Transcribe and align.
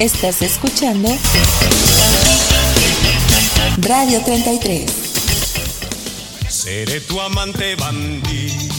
Estás 0.00 0.40
escuchando 0.40 1.10
Radio 3.82 4.22
33. 4.24 4.90
Seré 6.48 7.02
tu 7.02 7.20
amante 7.20 7.76
bandido. 7.76 8.69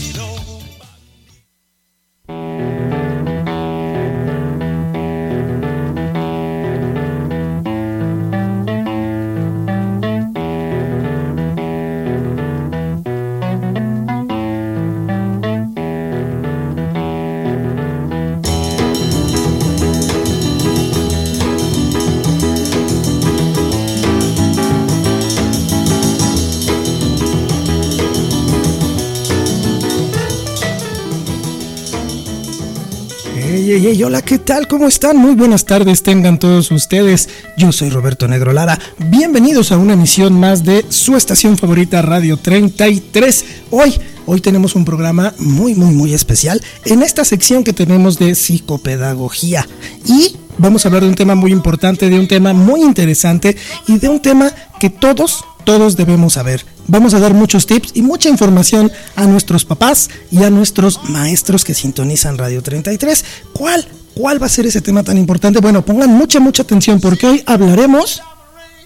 Hola, 33.73 34.21
¿qué 34.21 34.37
tal? 34.37 34.67
¿Cómo 34.67 34.87
están? 34.87 35.15
Muy 35.15 35.33
buenas 35.33 35.63
tardes, 35.63 36.03
tengan 36.03 36.37
todos 36.37 36.71
ustedes. 36.71 37.29
Yo 37.55 37.71
soy 37.71 37.89
Roberto 37.89 38.27
Negro 38.27 38.51
Lara. 38.51 38.77
Bienvenidos 38.97 39.71
a 39.71 39.77
una 39.77 39.93
emisión 39.93 40.37
más 40.37 40.65
de 40.65 40.85
su 40.89 41.15
estación 41.15 41.57
favorita 41.57 42.01
Radio 42.01 42.35
33. 42.35 43.45
Hoy, 43.69 43.97
hoy 44.25 44.41
tenemos 44.41 44.75
un 44.75 44.83
programa 44.83 45.33
muy, 45.37 45.73
muy, 45.73 45.93
muy 45.93 46.13
especial 46.13 46.61
en 46.83 47.01
esta 47.01 47.23
sección 47.23 47.63
que 47.63 47.71
tenemos 47.71 48.19
de 48.19 48.35
psicopedagogía. 48.35 49.65
Y 50.05 50.35
vamos 50.57 50.83
a 50.83 50.89
hablar 50.89 51.03
de 51.03 51.09
un 51.09 51.15
tema 51.15 51.35
muy 51.35 51.53
importante, 51.53 52.09
de 52.09 52.19
un 52.19 52.27
tema 52.27 52.51
muy 52.51 52.81
interesante 52.81 53.55
y 53.87 53.99
de 53.99 54.09
un 54.09 54.21
tema 54.21 54.51
que 54.81 54.89
todos, 54.89 55.45
todos 55.63 55.95
debemos 55.95 56.33
saber. 56.33 56.65
Vamos 56.87 57.13
a 57.13 57.19
dar 57.19 57.33
muchos 57.33 57.65
tips 57.65 57.91
y 57.93 58.01
mucha 58.01 58.29
información 58.29 58.91
a 59.15 59.25
nuestros 59.25 59.65
papás 59.65 60.09
y 60.31 60.43
a 60.43 60.49
nuestros 60.49 61.09
maestros 61.09 61.63
que 61.63 61.73
sintonizan 61.73 62.37
Radio 62.37 62.61
33. 62.61 63.23
¿Cuál? 63.53 63.87
¿Cuál 64.13 64.41
va 64.41 64.47
a 64.47 64.49
ser 64.49 64.65
ese 64.65 64.81
tema 64.81 65.03
tan 65.03 65.17
importante? 65.17 65.59
Bueno, 65.59 65.85
pongan 65.85 66.09
mucha, 66.09 66.39
mucha 66.39 66.63
atención 66.63 66.99
porque 66.99 67.27
hoy 67.27 67.43
hablaremos 67.45 68.21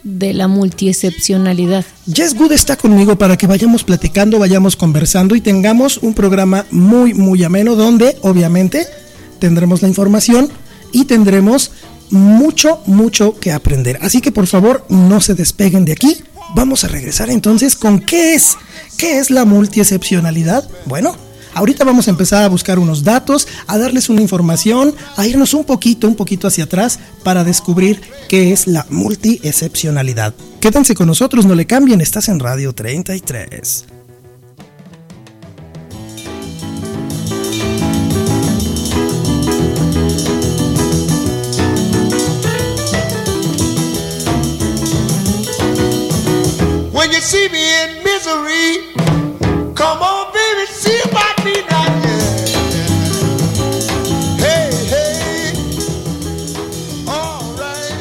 de 0.04 0.34
la 0.34 0.48
multiexcepcionalidad. 0.48 1.84
Jess 2.12 2.36
Good 2.36 2.52
está 2.52 2.78
conmigo 2.78 3.18
para 3.18 3.38
que 3.38 3.48
vayamos 3.48 3.84
platicando, 3.84 4.38
vayamos 4.38 4.76
conversando 4.76 5.36
y 5.36 5.42
tengamos 5.42 5.98
un 5.98 6.14
programa 6.14 6.66
muy, 6.70 7.16
muy 7.16 7.44
ameno 7.44 7.76
donde 7.76 8.16
obviamente 8.22 8.86
tendremos 9.40 9.82
la 9.82 9.88
información 9.88 10.50
y 10.92 11.06
tendremos 11.06 11.72
mucho, 12.12 12.82
mucho 12.86 13.40
que 13.40 13.52
aprender. 13.52 13.98
Así 14.02 14.22
que 14.22 14.32
por 14.32 14.46
favor 14.46 14.86
no 14.90 15.22
se 15.22 15.34
despeguen 15.34 15.86
de 15.86 15.94
aquí 15.94 16.18
Vamos 16.56 16.86
a 16.86 16.88
regresar 16.88 17.30
entonces 17.30 17.76
con 17.76 18.00
qué 18.00 18.34
es, 18.34 18.58
qué 18.98 19.20
es 19.20 19.30
la 19.30 19.44
multiexcepcionalidad. 19.44 20.68
Bueno, 20.86 21.14
ahorita 21.54 21.84
vamos 21.84 22.08
a 22.08 22.12
empezar 22.12 22.44
a 22.44 22.48
buscar 22.48 22.80
unos 22.80 23.04
datos, 23.04 23.46
a 23.68 23.78
darles 23.78 24.08
una 24.08 24.22
información, 24.22 24.96
a 25.18 25.28
irnos 25.28 25.54
un 25.54 25.66
poquito, 25.66 26.08
un 26.08 26.16
poquito 26.16 26.48
hacia 26.48 26.64
atrás 26.64 26.98
para 27.26 27.44
descubrir 27.44 28.00
qué 28.30 28.54
es 28.54 28.68
la 28.68 28.86
multiexcepcionalidad. 28.90 30.34
Quédense 30.62 30.96
con 30.96 31.08
nosotros, 31.08 31.46
no 31.46 31.56
le 31.56 31.68
cambien, 31.68 32.00
estás 32.00 32.30
en 32.30 32.40
Radio 32.40 32.72
33. 32.72 33.95
See 47.14 47.48
me 47.50 47.84
in 47.84 48.04
misery, 48.04 48.94
come 49.76 50.02
on, 50.02 50.34
baby, 50.34 50.66
see 50.68 51.00
about 51.06 51.46
me 51.46 51.54
now. 51.70 52.02
Hey, 54.38 54.70
hey, 54.90 55.54
all 57.08 57.54
right. 57.58 57.94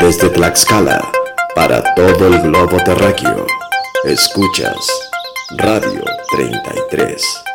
Desde 0.00 0.30
Tlaxcala, 0.30 1.00
para 1.54 1.82
todo 1.94 2.28
el 2.28 2.40
globo 2.42 2.78
terráqueo, 2.84 3.46
escuchas 4.04 4.88
Radio 5.58 6.02
33. 6.30 7.53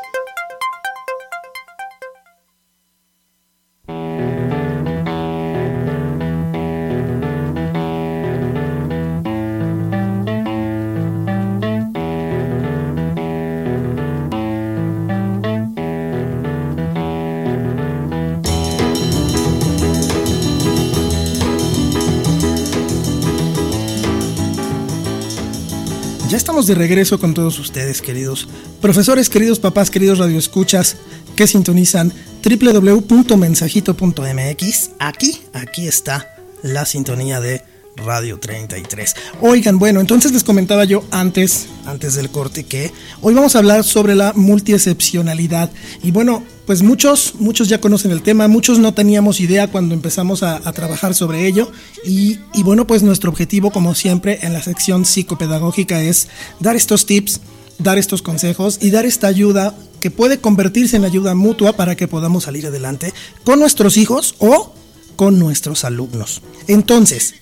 De 26.67 26.75
regreso 26.75 27.19
con 27.19 27.33
todos 27.33 27.57
ustedes, 27.59 28.01
queridos 28.01 28.47
profesores, 28.81 29.29
queridos 29.29 29.59
papás, 29.59 29.89
queridos 29.89 30.19
radioescuchas 30.19 30.97
que 31.35 31.47
sintonizan 31.47 32.11
www.mensajito.mx. 32.43 34.91
Aquí, 34.99 35.41
aquí 35.53 35.87
está 35.87 36.35
la 36.61 36.85
sintonía 36.85 37.39
de 37.39 37.63
Radio 37.95 38.39
33. 38.39 39.16
Oigan, 39.41 39.79
bueno, 39.79 40.00
entonces 40.00 40.31
les 40.31 40.44
comentaba 40.44 40.85
yo 40.85 41.03
antes, 41.11 41.67
antes 41.85 42.16
del 42.16 42.29
corte, 42.29 42.63
que 42.63 42.91
hoy 43.22 43.33
vamos 43.33 43.55
a 43.55 43.59
hablar 43.59 43.83
sobre 43.83 44.16
la 44.16 44.33
multiexcepcionalidad. 44.33 45.69
Y 46.03 46.11
bueno, 46.11 46.44
pues 46.66 46.81
muchos, 46.81 47.35
muchos 47.39 47.67
ya 47.67 47.81
conocen 47.81 48.11
el 48.11 48.22
tema, 48.22 48.47
muchos 48.47 48.79
no 48.79 48.94
teníamos 48.94 49.39
idea 49.39 49.67
cuando 49.67 49.94
empezamos 49.94 50.44
a, 50.44 50.59
trabajar 50.72 51.13
sobre 51.13 51.45
ello. 51.47 51.72
Y, 52.05 52.39
y 52.53 52.63
bueno, 52.63 52.88
pues 52.88 53.03
nuestro 53.03 53.29
objetivo, 53.29 53.72
como 53.72 53.95
siempre, 53.95 54.39
en 54.44 54.53
la 54.53 54.61
sección 54.61 55.06
psicopedagógica 55.06 56.01
es 56.01 56.27
dar 56.59 56.75
estos 56.75 57.06
tips, 57.06 57.41
dar 57.79 57.97
estos 57.97 58.21
consejos 58.21 58.77
y 58.81 58.91
dar 58.91 59.06
esta 59.06 59.27
ayuda 59.27 59.75
que 60.00 60.11
puede 60.11 60.39
convertirse 60.39 60.95
en 60.95 61.06
ayuda 61.06 61.35
mutua 61.35 61.73
para 61.73 61.95
que 61.95 62.07
podamos 62.07 62.45
salir 62.45 62.66
adelante 62.67 63.13
con 63.44 63.59
nuestros 63.59 63.97
hijos 63.97 64.35
o 64.39 64.73
con 65.16 65.38
nuestros 65.38 65.83
alumnos. 65.83 66.41
Entonces, 66.67 67.35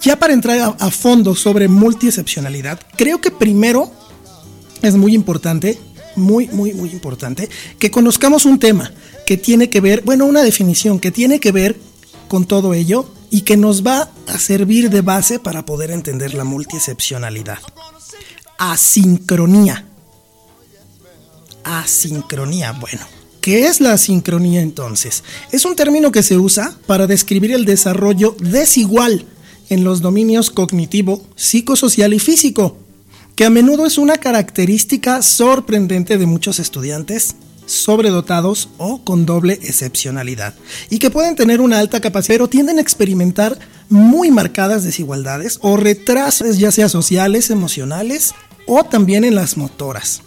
ya 0.00 0.16
para 0.16 0.32
entrar 0.32 0.76
a, 0.78 0.90
fondo 0.90 1.34
sobre 1.34 1.68
multiexcepcionalidad, 1.68 2.80
creo 2.96 3.20
que 3.20 3.30
primero 3.30 3.90
es 4.82 4.94
muy 4.94 5.14
importante, 5.14 5.78
muy, 6.16 6.48
muy, 6.48 6.72
muy 6.74 6.90
importante, 6.90 7.48
que 7.78 7.90
conozcamos 7.90 8.44
un 8.44 8.58
tema 8.58 8.92
que 9.26 9.36
tiene 9.36 9.70
que 9.70 9.80
ver, 9.80 10.02
bueno, 10.04 10.26
una 10.26 10.42
definición 10.42 11.00
que 11.00 11.10
tiene 11.10 11.40
que 11.40 11.52
ver 11.52 11.76
con 12.28 12.46
todo 12.46 12.74
ello 12.74 13.10
y 13.30 13.42
que 13.42 13.56
nos 13.56 13.84
va 13.84 14.10
a 14.26 14.38
servir 14.38 14.90
de 14.90 15.00
base 15.00 15.38
para 15.38 15.64
poder 15.64 15.90
entender 15.90 16.34
la 16.34 16.44
multiexcepcionalidad. 16.44 17.58
Asincronía. 18.58 19.86
Asincronía, 21.64 22.72
bueno. 22.72 23.06
¿Qué 23.40 23.66
es 23.66 23.82
la 23.82 23.92
asincronía 23.92 24.62
entonces? 24.62 25.22
Es 25.52 25.66
un 25.66 25.76
término 25.76 26.10
que 26.12 26.22
se 26.22 26.38
usa 26.38 26.74
para 26.86 27.06
describir 27.06 27.52
el 27.52 27.66
desarrollo 27.66 28.34
desigual 28.38 29.26
en 29.68 29.84
los 29.84 30.00
dominios 30.00 30.50
cognitivo, 30.50 31.24
psicosocial 31.36 32.14
y 32.14 32.18
físico, 32.18 32.76
que 33.36 33.44
a 33.44 33.50
menudo 33.50 33.86
es 33.86 33.98
una 33.98 34.16
característica 34.16 35.22
sorprendente 35.22 36.18
de 36.18 36.26
muchos 36.26 36.58
estudiantes 36.58 37.36
sobredotados 37.66 38.68
o 38.78 39.02
con 39.04 39.26
doble 39.26 39.54
excepcionalidad, 39.54 40.54
y 40.90 40.98
que 40.98 41.10
pueden 41.10 41.34
tener 41.34 41.60
una 41.60 41.78
alta 41.78 42.00
capacidad, 42.00 42.34
pero 42.34 42.48
tienden 42.48 42.78
a 42.78 42.82
experimentar 42.82 43.58
muy 43.88 44.30
marcadas 44.30 44.84
desigualdades 44.84 45.58
o 45.62 45.76
retrasos, 45.76 46.58
ya 46.58 46.70
sea 46.70 46.88
sociales, 46.88 47.50
emocionales 47.50 48.34
o 48.66 48.84
también 48.84 49.24
en 49.24 49.34
las 49.34 49.56
motoras. 49.56 50.22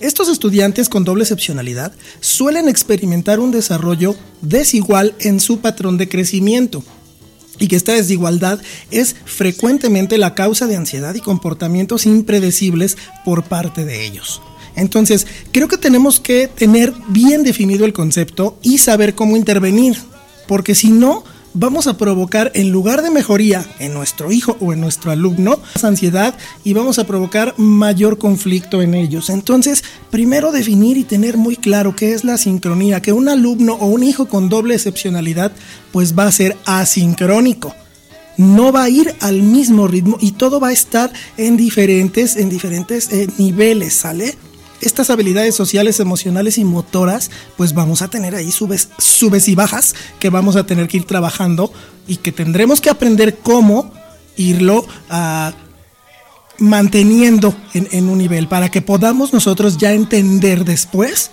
Estos 0.00 0.28
estudiantes 0.28 0.88
con 0.88 1.04
doble 1.04 1.24
excepcionalidad 1.24 1.92
suelen 2.20 2.68
experimentar 2.68 3.40
un 3.40 3.50
desarrollo 3.50 4.14
desigual 4.40 5.14
en 5.18 5.40
su 5.40 5.58
patrón 5.58 5.96
de 5.98 6.08
crecimiento, 6.08 6.84
y 7.58 7.68
que 7.68 7.76
esta 7.76 7.92
desigualdad 7.92 8.60
es 8.90 9.16
frecuentemente 9.24 10.18
la 10.18 10.34
causa 10.34 10.66
de 10.66 10.76
ansiedad 10.76 11.14
y 11.14 11.20
comportamientos 11.20 12.06
impredecibles 12.06 12.96
por 13.24 13.44
parte 13.44 13.84
de 13.84 14.04
ellos. 14.04 14.42
Entonces, 14.76 15.26
creo 15.50 15.66
que 15.66 15.76
tenemos 15.76 16.20
que 16.20 16.46
tener 16.46 16.92
bien 17.08 17.42
definido 17.42 17.84
el 17.84 17.92
concepto 17.92 18.58
y 18.62 18.78
saber 18.78 19.14
cómo 19.14 19.36
intervenir, 19.36 19.98
porque 20.46 20.74
si 20.74 20.90
no, 20.90 21.24
vamos 21.58 21.88
a 21.88 21.96
provocar, 21.96 22.52
en 22.54 22.70
lugar 22.70 23.02
de 23.02 23.10
mejoría 23.10 23.66
en 23.80 23.92
nuestro 23.92 24.30
hijo 24.30 24.56
o 24.60 24.72
en 24.72 24.80
nuestro 24.80 25.10
alumno, 25.10 25.60
más 25.74 25.84
ansiedad 25.84 26.34
y 26.62 26.72
vamos 26.72 26.98
a 26.98 27.06
provocar 27.06 27.54
mayor 27.58 28.18
conflicto 28.18 28.80
en 28.80 28.94
ellos. 28.94 29.28
Entonces, 29.28 29.82
primero 30.10 30.52
definir 30.52 30.96
y 30.96 31.04
tener 31.04 31.36
muy 31.36 31.56
claro 31.56 31.96
qué 31.96 32.12
es 32.12 32.22
la 32.24 32.38
sincronía, 32.38 33.02
que 33.02 33.12
un 33.12 33.28
alumno 33.28 33.74
o 33.74 33.86
un 33.86 34.04
hijo 34.04 34.26
con 34.26 34.48
doble 34.48 34.74
excepcionalidad 34.74 35.50
pues 35.90 36.16
va 36.16 36.26
a 36.26 36.32
ser 36.32 36.56
asincrónico 36.64 37.74
no 38.36 38.70
va 38.70 38.84
a 38.84 38.88
ir 38.88 39.12
al 39.18 39.42
mismo 39.42 39.88
ritmo 39.88 40.16
y 40.20 40.30
todo 40.30 40.60
va 40.60 40.68
a 40.68 40.72
estar 40.72 41.12
en 41.36 41.56
diferentes, 41.56 42.36
en 42.36 42.48
diferentes 42.48 43.12
eh, 43.12 43.26
niveles, 43.36 43.94
¿sale? 43.94 44.36
Estas 44.88 45.10
habilidades 45.10 45.54
sociales, 45.54 46.00
emocionales 46.00 46.56
y 46.56 46.64
motoras, 46.64 47.30
pues 47.58 47.74
vamos 47.74 48.00
a 48.00 48.08
tener 48.08 48.34
ahí 48.34 48.50
subes, 48.50 48.88
subes 48.96 49.46
y 49.46 49.54
bajas 49.54 49.94
que 50.18 50.30
vamos 50.30 50.56
a 50.56 50.64
tener 50.64 50.88
que 50.88 50.96
ir 50.96 51.04
trabajando 51.04 51.70
y 52.06 52.16
que 52.16 52.32
tendremos 52.32 52.80
que 52.80 52.88
aprender 52.88 53.36
cómo 53.36 53.92
irlo 54.38 54.88
a 55.10 55.52
manteniendo 56.58 57.54
en, 57.74 57.86
en, 57.92 58.08
un 58.08 58.16
nivel 58.16 58.48
para 58.48 58.70
que 58.70 58.80
podamos 58.80 59.34
nosotros 59.34 59.76
ya 59.76 59.92
entender 59.92 60.64
después 60.64 61.32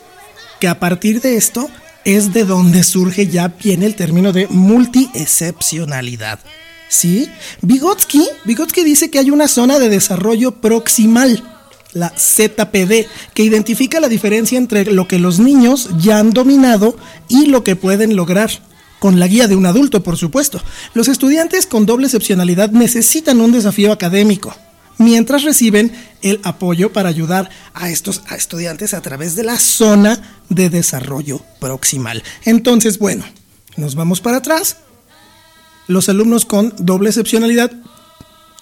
que 0.59 0.67
a 0.67 0.77
partir 0.77 1.21
de 1.21 1.37
esto 1.37 1.69
es 2.03 2.33
de 2.33 2.43
donde 2.43 2.83
surge 2.83 3.27
ya 3.27 3.47
viene 3.47 3.85
el 3.85 3.95
término 3.95 4.33
de 4.33 4.47
multiexcepcionalidad. 4.49 6.39
¿Sí? 6.89 7.29
Vygotsky, 7.61 8.27
Vygotsky 8.43 8.83
dice 8.83 9.09
que 9.09 9.19
hay 9.19 9.31
una 9.31 9.47
zona 9.47 9.79
de 9.79 9.87
desarrollo 9.87 10.59
proximal, 10.59 11.54
la 11.95 12.09
ZPD, 12.09 13.07
que 13.33 13.43
identifica 13.43 13.99
la 13.99 14.09
diferencia 14.09 14.57
entre 14.57 14.85
lo 14.85 15.07
que 15.07 15.17
los 15.17 15.39
niños 15.39 15.89
ya 15.97 16.19
han 16.19 16.31
dominado 16.31 16.97
y 17.29 17.47
lo 17.47 17.63
que 17.63 17.75
pueden 17.75 18.15
lograr 18.15 18.51
con 18.99 19.19
la 19.19 19.27
guía 19.27 19.47
de 19.47 19.55
un 19.55 19.65
adulto, 19.65 20.03
por 20.03 20.17
supuesto. 20.17 20.61
Los 20.93 21.07
estudiantes 21.07 21.65
con 21.65 21.85
doble 21.85 22.07
excepcionalidad 22.07 22.71
necesitan 22.71 23.39
un 23.39 23.53
desafío 23.53 23.93
académico, 23.93 24.53
mientras 24.97 25.43
reciben 25.43 25.93
el 26.21 26.41
apoyo 26.43 26.91
para 26.91 27.09
ayudar 27.09 27.49
a 27.73 27.89
estos 27.89 28.23
estudiantes 28.35 28.93
a 28.93 29.01
través 29.01 29.35
de 29.35 29.43
la 29.43 29.57
zona 29.57 30.41
de 30.49 30.69
desarrollo 30.69 31.41
proximal. 31.61 32.23
Entonces, 32.43 32.99
bueno, 32.99 33.23
nos 33.77 33.95
vamos 33.95 34.19
para 34.19 34.37
atrás 34.37 34.77
los 35.87 36.09
alumnos 36.09 36.45
con 36.45 36.73
doble 36.77 37.09
excepcionalidad, 37.09 37.71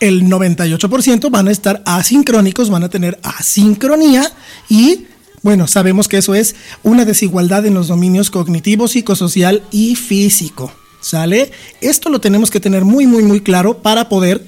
el 0.04 0.24
98% 0.24 1.32
van 1.32 1.48
a 1.48 1.52
estar 1.52 1.82
asincrónicos, 1.86 2.70
van 2.70 2.84
a 2.84 2.90
tener 2.90 3.20
asincronía 3.24 4.30
y 4.68 5.06
bueno, 5.44 5.66
sabemos 5.66 6.10
que 6.10 6.18
eso 6.18 6.36
es 6.36 6.56
una 6.84 7.06
desigualdad 7.06 7.66
en 7.66 7.74
los 7.74 7.88
dominios 7.88 8.30
cognitivo, 8.30 8.90
psicosocial 8.90 9.64
y 9.72 9.96
físico. 9.96 10.72
¿Sale? 11.02 11.52
Esto 11.82 12.10
lo 12.10 12.20
tenemos 12.22 12.50
que 12.52 12.62
tener 12.62 12.86
muy, 12.86 13.08
muy, 13.08 13.24
muy 13.24 13.42
claro 13.42 13.82
para 13.82 14.08
poder 14.08 14.46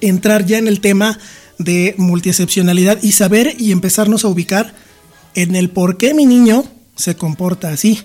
entrar 0.00 0.44
ya 0.44 0.58
en 0.58 0.68
el 0.68 0.80
tema 0.80 1.18
de 1.58 1.94
multiexcepcionalidad 1.98 3.02
y 3.02 3.12
saber 3.12 3.54
y 3.58 3.72
empezarnos 3.72 4.24
a 4.24 4.28
ubicar 4.28 4.74
en 5.34 5.56
el 5.56 5.70
por 5.70 5.96
qué 5.96 6.14
mi 6.14 6.26
niño 6.26 6.64
se 6.96 7.14
comporta 7.14 7.70
así. 7.70 8.02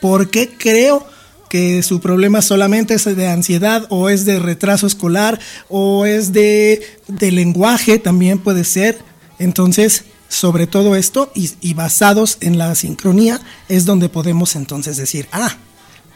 ¿Por 0.00 0.30
qué 0.30 0.50
creo 0.50 1.06
que 1.54 1.84
su 1.84 2.00
problema 2.00 2.42
solamente 2.42 2.94
es 2.94 3.04
de 3.04 3.28
ansiedad 3.28 3.86
o 3.88 4.08
es 4.08 4.24
de 4.24 4.40
retraso 4.40 4.88
escolar 4.88 5.38
o 5.68 6.04
es 6.04 6.32
de, 6.32 6.82
lenguaje, 7.20 8.00
también 8.00 8.40
puede 8.40 8.64
ser. 8.64 8.98
Entonces, 9.38 10.02
sobre 10.26 10.66
todo 10.66 10.96
esto 10.96 11.30
y, 11.32 11.74
basados 11.74 12.38
en 12.40 12.58
la 12.58 12.74
sincronía 12.74 13.40
es 13.68 13.84
donde 13.84 14.08
podemos 14.08 14.56
entonces 14.56 14.96
decir, 14.96 15.28
ah, 15.30 15.56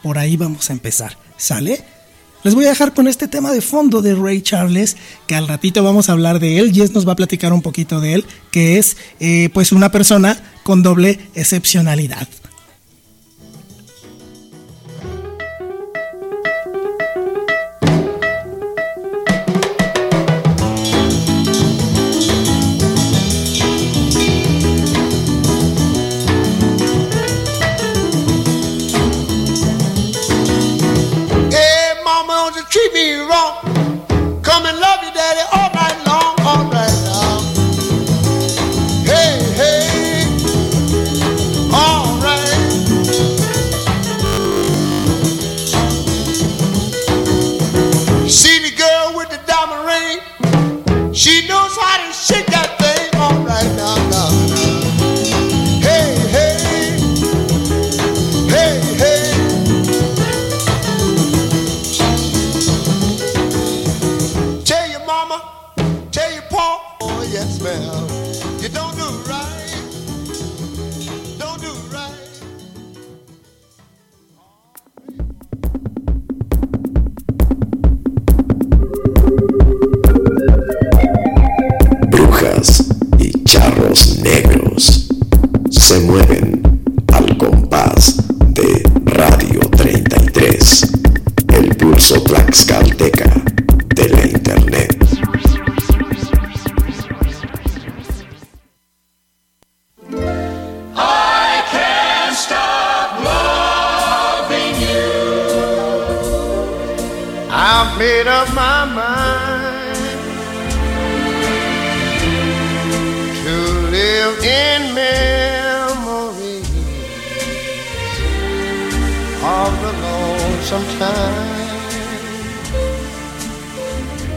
por 0.03 0.17
ahí 0.17 0.35
vamos 0.35 0.69
a 0.69 0.73
empezar. 0.73 1.17
¿Sale? 1.37 1.85
Les 2.43 2.53
voy 2.53 2.65
a 2.65 2.69
dejar 2.71 2.93
con 2.93 3.07
este 3.07 3.29
tema 3.29 3.53
de 3.53 3.61
fondo 3.61 4.01
de 4.01 4.15
Ray 4.15 4.41
Charles, 4.41 4.97
que 5.25 5.35
al 5.35 5.47
ratito 5.47 5.81
vamos 5.85 6.09
a 6.09 6.11
hablar 6.11 6.41
de 6.41 6.59
él. 6.59 6.73
Jess 6.73 6.91
nos 6.91 7.07
va 7.07 7.13
a 7.13 7.15
platicar 7.15 7.53
un 7.53 7.61
poquito 7.61 8.01
de 8.01 8.15
él, 8.15 8.25
que 8.51 8.77
es 8.77 8.97
eh, 9.21 9.49
pues 9.53 9.71
una 9.71 9.89
persona 9.89 10.37
con 10.63 10.83
doble 10.83 11.17
excepcionalidad. 11.33 12.27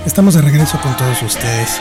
Estamos 0.05 0.35
de 0.35 0.41
regreso 0.43 0.81
con 0.81 0.97
todos 0.97 1.23
ustedes. 1.23 1.81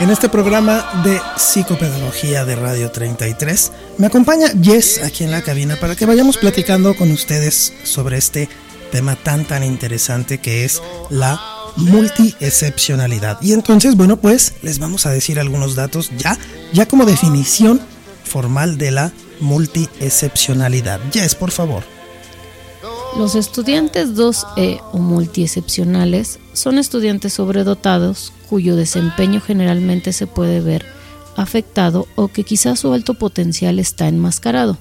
En 0.00 0.08
este 0.08 0.30
programa 0.30 1.02
de 1.04 1.20
psicopedagogía 1.36 2.46
de 2.46 2.56
Radio 2.56 2.90
33 2.90 3.72
me 3.98 4.06
acompaña 4.06 4.48
Jess 4.62 5.02
aquí 5.04 5.24
en 5.24 5.32
la 5.32 5.42
cabina 5.42 5.76
para 5.76 5.96
que 5.96 6.06
vayamos 6.06 6.38
platicando 6.38 6.96
con 6.96 7.10
ustedes 7.10 7.74
sobre 7.84 8.16
este 8.16 8.48
tema 8.90 9.16
tan 9.16 9.44
tan 9.44 9.62
interesante 9.62 10.38
que 10.38 10.64
es 10.64 10.82
la 11.10 11.40
multiexcepcionalidad. 11.76 13.40
Y 13.42 13.52
entonces, 13.52 13.96
bueno, 13.96 14.16
pues 14.16 14.54
les 14.62 14.78
vamos 14.78 15.06
a 15.06 15.10
decir 15.10 15.38
algunos 15.38 15.74
datos 15.74 16.10
ya, 16.16 16.38
ya 16.72 16.86
como 16.86 17.04
definición 17.04 17.80
formal 18.24 18.78
de 18.78 18.90
la 18.90 19.12
multiexcepcionalidad. 19.40 21.00
Jess, 21.12 21.34
por 21.34 21.50
favor. 21.50 21.82
Los 23.16 23.34
estudiantes 23.34 24.14
2E 24.14 24.80
o 24.92 24.98
multiexcepcionales 24.98 26.38
son 26.52 26.78
estudiantes 26.78 27.32
sobredotados 27.32 28.32
cuyo 28.48 28.76
desempeño 28.76 29.40
generalmente 29.40 30.12
se 30.12 30.26
puede 30.26 30.60
ver 30.60 30.86
afectado 31.36 32.06
o 32.14 32.28
que 32.28 32.44
quizás 32.44 32.80
su 32.80 32.92
alto 32.92 33.14
potencial 33.14 33.78
está 33.78 34.06
enmascarado, 34.06 34.78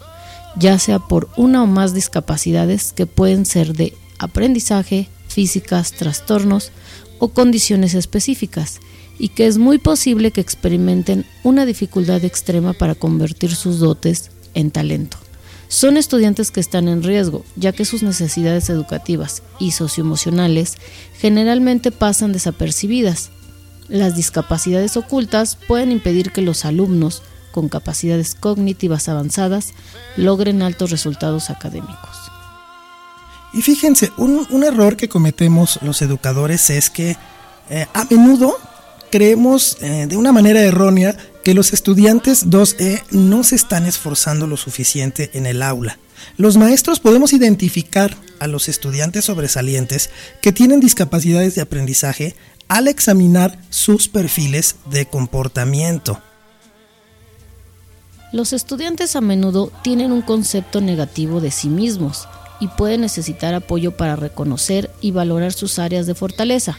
ya 0.58 0.78
sea 0.78 1.00
por 1.00 1.30
una 1.38 1.64
o 1.64 1.66
más 1.66 1.94
discapacidades 1.94 2.94
que 2.94 3.08
pueden 3.08 3.46
ser 3.46 3.74
de 3.74 3.96
aprendizaje, 4.20 5.10
físicas, 5.28 5.94
trastornos 5.94 6.72
o 7.18 7.30
condiciones 7.30 7.94
específicas, 7.96 8.80
y 9.18 9.30
que 9.30 9.48
es 9.48 9.58
muy 9.58 9.78
posible 9.78 10.32
que 10.32 10.42
experimenten 10.42 11.26
una 11.44 11.66
dificultad 11.66 12.24
extrema 12.24 12.74
para 12.74 12.96
convertir 12.96 13.54
sus 13.56 13.80
dotes 13.80 14.32
en 14.54 14.72
talento. 14.72 15.18
Son 15.68 15.98
estudiantes 15.98 16.50
que 16.50 16.62
están 16.62 16.88
en 16.88 17.04
riesgo, 17.04 17.46
ya 17.56 17.74
que 17.74 17.86
sus 17.86 18.02
necesidades 18.02 18.70
educativas 18.70 19.44
y 19.60 19.72
socioemocionales 19.72 20.78
generalmente 21.20 21.92
pasan 21.92 22.32
desapercibidas. 22.32 23.30
Las 23.88 24.16
discapacidades 24.16 24.98
ocultas 24.98 25.58
pueden 25.68 25.92
impedir 25.92 26.32
que 26.32 26.42
los 26.42 26.66
alumnos 26.66 27.22
con 27.52 27.70
capacidades 27.70 28.36
cognitivas 28.36 29.10
avanzadas 29.10 29.74
logren 30.16 30.62
altos 30.62 30.92
resultados 30.92 31.50
académicos. 31.50 32.32
Y 33.54 33.62
fíjense, 33.62 34.12
un, 34.18 34.64
error 34.64 34.96
que 34.96 35.10
cometemos 35.10 35.80
los 35.82 36.02
educadores 36.02 36.70
es 36.70 36.90
que 36.90 37.18
eh, 37.70 37.88
a 37.94 38.06
menudo 38.06 38.56
creemos 39.10 39.78
eh, 39.82 40.06
de 40.08 40.18
una 40.18 40.32
manera 40.32 40.62
errónea 40.62 41.18
que 41.44 41.56
los 41.56 41.74
estudiantes 41.74 42.48
2E 42.48 43.04
no 43.12 43.44
se 43.44 43.56
están 43.56 43.86
esforzando 43.86 44.46
lo 44.46 44.56
suficiente 44.56 45.32
en 45.34 45.48
el 45.48 45.64
aula. 45.64 45.98
Los 46.38 46.58
maestros 46.58 47.00
podemos 47.00 47.34
identificar 47.34 48.16
a 48.40 48.48
los 48.48 48.70
estudiantes 48.70 49.26
sobresalientes 49.26 50.12
que 50.42 50.52
tienen 50.52 50.80
discapacidades 50.80 51.56
de 51.56 51.62
aprendizaje 51.62 52.36
al 52.68 52.88
examinar 52.88 53.60
sus 53.70 54.08
perfiles 54.10 54.76
de 54.92 55.08
comportamiento. 55.08 56.22
Los 58.32 58.54
estudiantes 58.54 59.16
a 59.16 59.22
menudo 59.22 59.72
tienen 59.82 60.12
un 60.12 60.22
concepto 60.22 60.82
negativo 60.82 61.42
de 61.42 61.50
sí 61.50 61.68
mismos 61.68 62.28
y 62.60 62.68
pueden 62.68 63.02
necesitar 63.02 63.54
apoyo 63.54 63.96
para 63.96 64.16
reconocer 64.16 64.92
y 65.02 65.12
valorar 65.12 65.54
sus 65.54 65.80
áreas 65.80 66.08
de 66.08 66.16
fortaleza. 66.16 66.78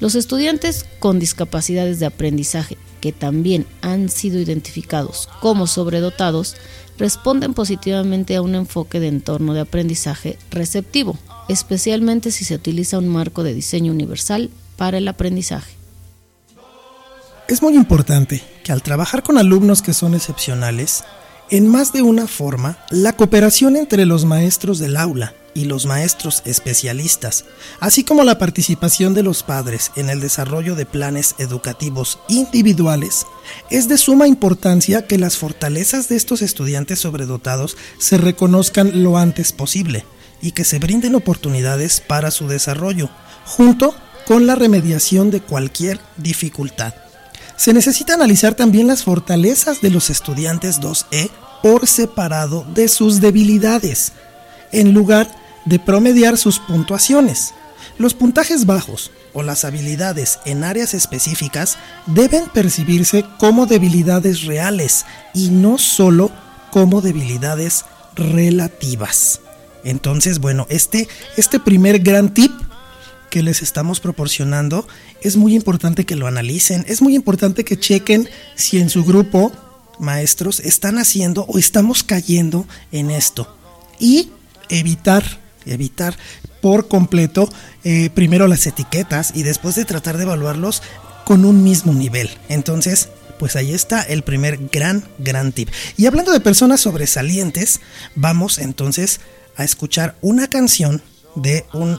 Los 0.00 0.14
estudiantes 0.14 0.84
con 0.98 1.18
discapacidades 1.18 2.00
de 2.00 2.06
aprendizaje 2.06 2.76
que 3.00 3.12
también 3.12 3.66
han 3.82 4.08
sido 4.08 4.40
identificados 4.40 5.28
como 5.40 5.66
sobredotados 5.66 6.56
responden 6.98 7.52
positivamente 7.52 8.36
a 8.36 8.42
un 8.42 8.54
enfoque 8.54 9.00
de 9.00 9.08
entorno 9.08 9.54
de 9.54 9.60
aprendizaje 9.60 10.38
receptivo, 10.50 11.18
especialmente 11.48 12.30
si 12.30 12.44
se 12.44 12.54
utiliza 12.54 12.98
un 12.98 13.08
marco 13.08 13.42
de 13.42 13.54
diseño 13.54 13.92
universal 13.92 14.50
para 14.76 14.98
el 14.98 15.08
aprendizaje. 15.08 15.72
Es 17.48 17.60
muy 17.60 17.74
importante 17.74 18.42
que 18.62 18.72
al 18.72 18.82
trabajar 18.82 19.22
con 19.22 19.36
alumnos 19.36 19.82
que 19.82 19.92
son 19.92 20.14
excepcionales, 20.14 21.04
en 21.52 21.68
más 21.68 21.92
de 21.92 22.00
una 22.00 22.26
forma, 22.26 22.78
la 22.88 23.12
cooperación 23.12 23.76
entre 23.76 24.06
los 24.06 24.24
maestros 24.24 24.78
del 24.78 24.96
aula 24.96 25.34
y 25.52 25.66
los 25.66 25.84
maestros 25.84 26.40
especialistas, 26.46 27.44
así 27.78 28.04
como 28.04 28.24
la 28.24 28.38
participación 28.38 29.12
de 29.12 29.22
los 29.22 29.42
padres 29.42 29.92
en 29.94 30.08
el 30.08 30.22
desarrollo 30.22 30.76
de 30.76 30.86
planes 30.86 31.34
educativos 31.36 32.18
individuales, 32.30 33.26
es 33.68 33.86
de 33.86 33.98
suma 33.98 34.26
importancia 34.26 35.06
que 35.06 35.18
las 35.18 35.36
fortalezas 35.36 36.08
de 36.08 36.16
estos 36.16 36.40
estudiantes 36.40 37.00
sobredotados 37.00 37.76
se 37.98 38.16
reconozcan 38.16 39.02
lo 39.02 39.18
antes 39.18 39.52
posible 39.52 40.06
y 40.40 40.52
que 40.52 40.64
se 40.64 40.78
brinden 40.78 41.14
oportunidades 41.14 42.00
para 42.00 42.30
su 42.30 42.48
desarrollo, 42.48 43.10
junto 43.44 43.94
con 44.26 44.46
la 44.46 44.54
remediación 44.54 45.30
de 45.30 45.42
cualquier 45.42 46.00
dificultad. 46.16 46.94
Se 47.62 47.72
necesita 47.72 48.14
analizar 48.14 48.56
también 48.56 48.88
las 48.88 49.04
fortalezas 49.04 49.80
de 49.80 49.90
los 49.90 50.10
estudiantes 50.10 50.80
2E 50.80 51.30
por 51.62 51.86
separado 51.86 52.66
de 52.74 52.88
sus 52.88 53.20
debilidades, 53.20 54.14
en 54.72 54.92
lugar 54.92 55.30
de 55.64 55.78
promediar 55.78 56.36
sus 56.38 56.58
puntuaciones. 56.58 57.54
Los 57.98 58.14
puntajes 58.14 58.66
bajos 58.66 59.12
o 59.32 59.44
las 59.44 59.64
habilidades 59.64 60.40
en 60.44 60.64
áreas 60.64 60.92
específicas 60.92 61.78
deben 62.06 62.46
percibirse 62.48 63.24
como 63.38 63.66
debilidades 63.66 64.42
reales 64.42 65.06
y 65.32 65.50
no 65.50 65.78
solo 65.78 66.32
como 66.72 67.00
debilidades 67.00 67.84
relativas. 68.16 69.40
Entonces, 69.84 70.40
bueno, 70.40 70.66
este, 70.68 71.06
este 71.36 71.60
primer 71.60 72.00
gran 72.00 72.34
tip 72.34 72.50
que 73.32 73.42
les 73.42 73.62
estamos 73.62 73.98
proporcionando, 73.98 74.86
es 75.22 75.38
muy 75.38 75.54
importante 75.54 76.04
que 76.04 76.16
lo 76.16 76.26
analicen, 76.26 76.84
es 76.86 77.00
muy 77.00 77.14
importante 77.14 77.64
que 77.64 77.78
chequen 77.78 78.28
si 78.56 78.78
en 78.78 78.90
su 78.90 79.04
grupo 79.04 79.50
maestros 79.98 80.60
están 80.60 80.98
haciendo 80.98 81.46
o 81.48 81.58
estamos 81.58 82.02
cayendo 82.02 82.66
en 82.92 83.10
esto 83.10 83.56
y 83.98 84.28
evitar, 84.68 85.24
evitar 85.64 86.14
por 86.60 86.88
completo 86.88 87.48
eh, 87.84 88.10
primero 88.14 88.48
las 88.48 88.66
etiquetas 88.66 89.32
y 89.34 89.44
después 89.44 89.76
de 89.76 89.86
tratar 89.86 90.18
de 90.18 90.24
evaluarlos 90.24 90.82
con 91.24 91.46
un 91.46 91.64
mismo 91.64 91.94
nivel. 91.94 92.28
Entonces, 92.50 93.08
pues 93.38 93.56
ahí 93.56 93.72
está 93.72 94.02
el 94.02 94.24
primer 94.24 94.68
gran, 94.70 95.08
gran 95.18 95.52
tip. 95.52 95.70
Y 95.96 96.04
hablando 96.04 96.32
de 96.32 96.40
personas 96.40 96.82
sobresalientes, 96.82 97.80
vamos 98.14 98.58
entonces 98.58 99.20
a 99.56 99.64
escuchar 99.64 100.16
una 100.20 100.48
canción 100.50 101.00
de 101.34 101.64
un 101.72 101.98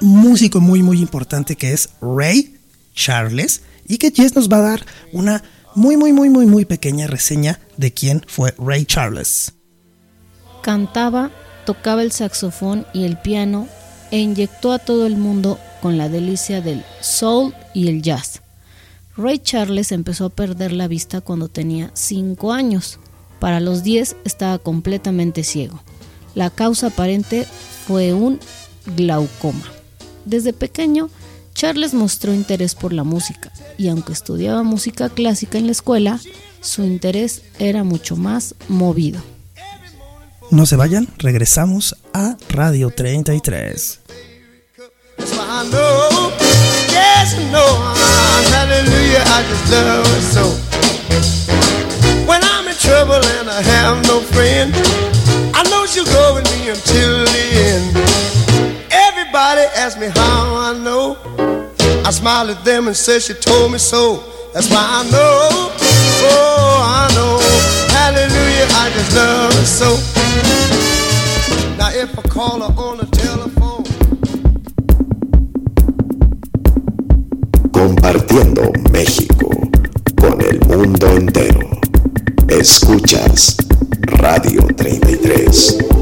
músico 0.00 0.60
muy 0.60 0.82
muy 0.82 1.00
importante 1.00 1.56
que 1.56 1.72
es 1.72 1.90
Ray 2.00 2.56
Charles 2.94 3.62
y 3.86 3.98
que 3.98 4.10
Jess 4.10 4.34
nos 4.34 4.48
va 4.48 4.58
a 4.58 4.62
dar 4.62 4.86
una 5.12 5.42
muy 5.74 5.96
muy 5.96 6.12
muy 6.12 6.30
muy 6.30 6.46
muy 6.46 6.64
pequeña 6.64 7.06
reseña 7.06 7.60
de 7.76 7.92
quién 7.92 8.24
fue 8.26 8.54
Ray 8.58 8.84
Charles. 8.84 9.54
Cantaba, 10.62 11.30
tocaba 11.64 12.02
el 12.02 12.12
saxofón 12.12 12.86
y 12.92 13.04
el 13.04 13.18
piano 13.18 13.68
e 14.10 14.18
inyectó 14.18 14.72
a 14.72 14.78
todo 14.78 15.06
el 15.06 15.16
mundo 15.16 15.58
con 15.80 15.98
la 15.98 16.08
delicia 16.08 16.60
del 16.60 16.84
soul 17.00 17.54
y 17.74 17.88
el 17.88 18.02
jazz. 18.02 18.42
Ray 19.16 19.38
Charles 19.38 19.92
empezó 19.92 20.26
a 20.26 20.30
perder 20.30 20.72
la 20.72 20.88
vista 20.88 21.20
cuando 21.20 21.48
tenía 21.48 21.90
5 21.94 22.52
años. 22.52 22.98
Para 23.40 23.60
los 23.60 23.82
10 23.82 24.16
estaba 24.24 24.58
completamente 24.58 25.44
ciego. 25.44 25.82
La 26.34 26.50
causa 26.50 26.88
aparente 26.88 27.46
fue 27.86 28.12
un 28.12 28.38
glaucoma. 28.96 29.77
Desde 30.28 30.52
pequeño, 30.52 31.08
Charles 31.54 31.94
mostró 31.94 32.34
interés 32.34 32.74
por 32.74 32.92
la 32.92 33.02
música 33.02 33.50
y 33.78 33.88
aunque 33.88 34.12
estudiaba 34.12 34.62
música 34.62 35.08
clásica 35.08 35.56
en 35.56 35.64
la 35.64 35.72
escuela, 35.72 36.20
su 36.60 36.84
interés 36.84 37.40
era 37.58 37.82
mucho 37.82 38.14
más 38.14 38.54
movido. 38.68 39.22
No 40.50 40.66
se 40.66 40.76
vayan, 40.76 41.08
regresamos 41.16 41.96
a 42.12 42.36
Radio 42.50 42.90
33. 42.90 44.00
Everybody 59.40 59.76
ask 59.76 60.00
me 60.00 60.08
how 60.08 60.56
I 60.56 60.76
know. 60.82 61.16
I 62.04 62.10
smile 62.10 62.50
at 62.50 62.64
them 62.64 62.88
and 62.88 62.96
say 62.96 63.20
she 63.20 63.34
told 63.34 63.70
me 63.70 63.78
so. 63.78 64.24
That's 64.52 64.68
why 64.68 64.82
I 64.82 65.04
know. 65.12 65.48
Oh, 66.26 66.82
I 66.82 67.06
know. 67.14 67.38
Hallelujah, 67.94 68.66
I 68.82 68.90
just 68.90 69.14
love 69.14 69.52
her 69.54 69.64
so. 69.64 69.90
Now 71.78 71.90
if 71.94 72.18
I 72.18 72.22
call 72.22 72.58
her 72.58 72.74
on 72.82 72.98
the 72.98 73.06
telephone. 73.14 73.84
Compartiendo 77.70 78.72
México 78.90 79.50
con 80.20 80.40
el 80.40 80.58
mundo 80.66 81.06
entero. 81.10 81.80
Escuchas 82.48 83.56
Radio 84.18 84.66
33. 84.74 85.97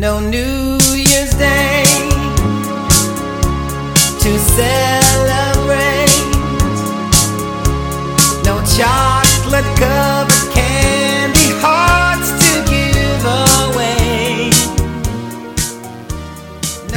No 0.00 0.18
New 0.18 0.59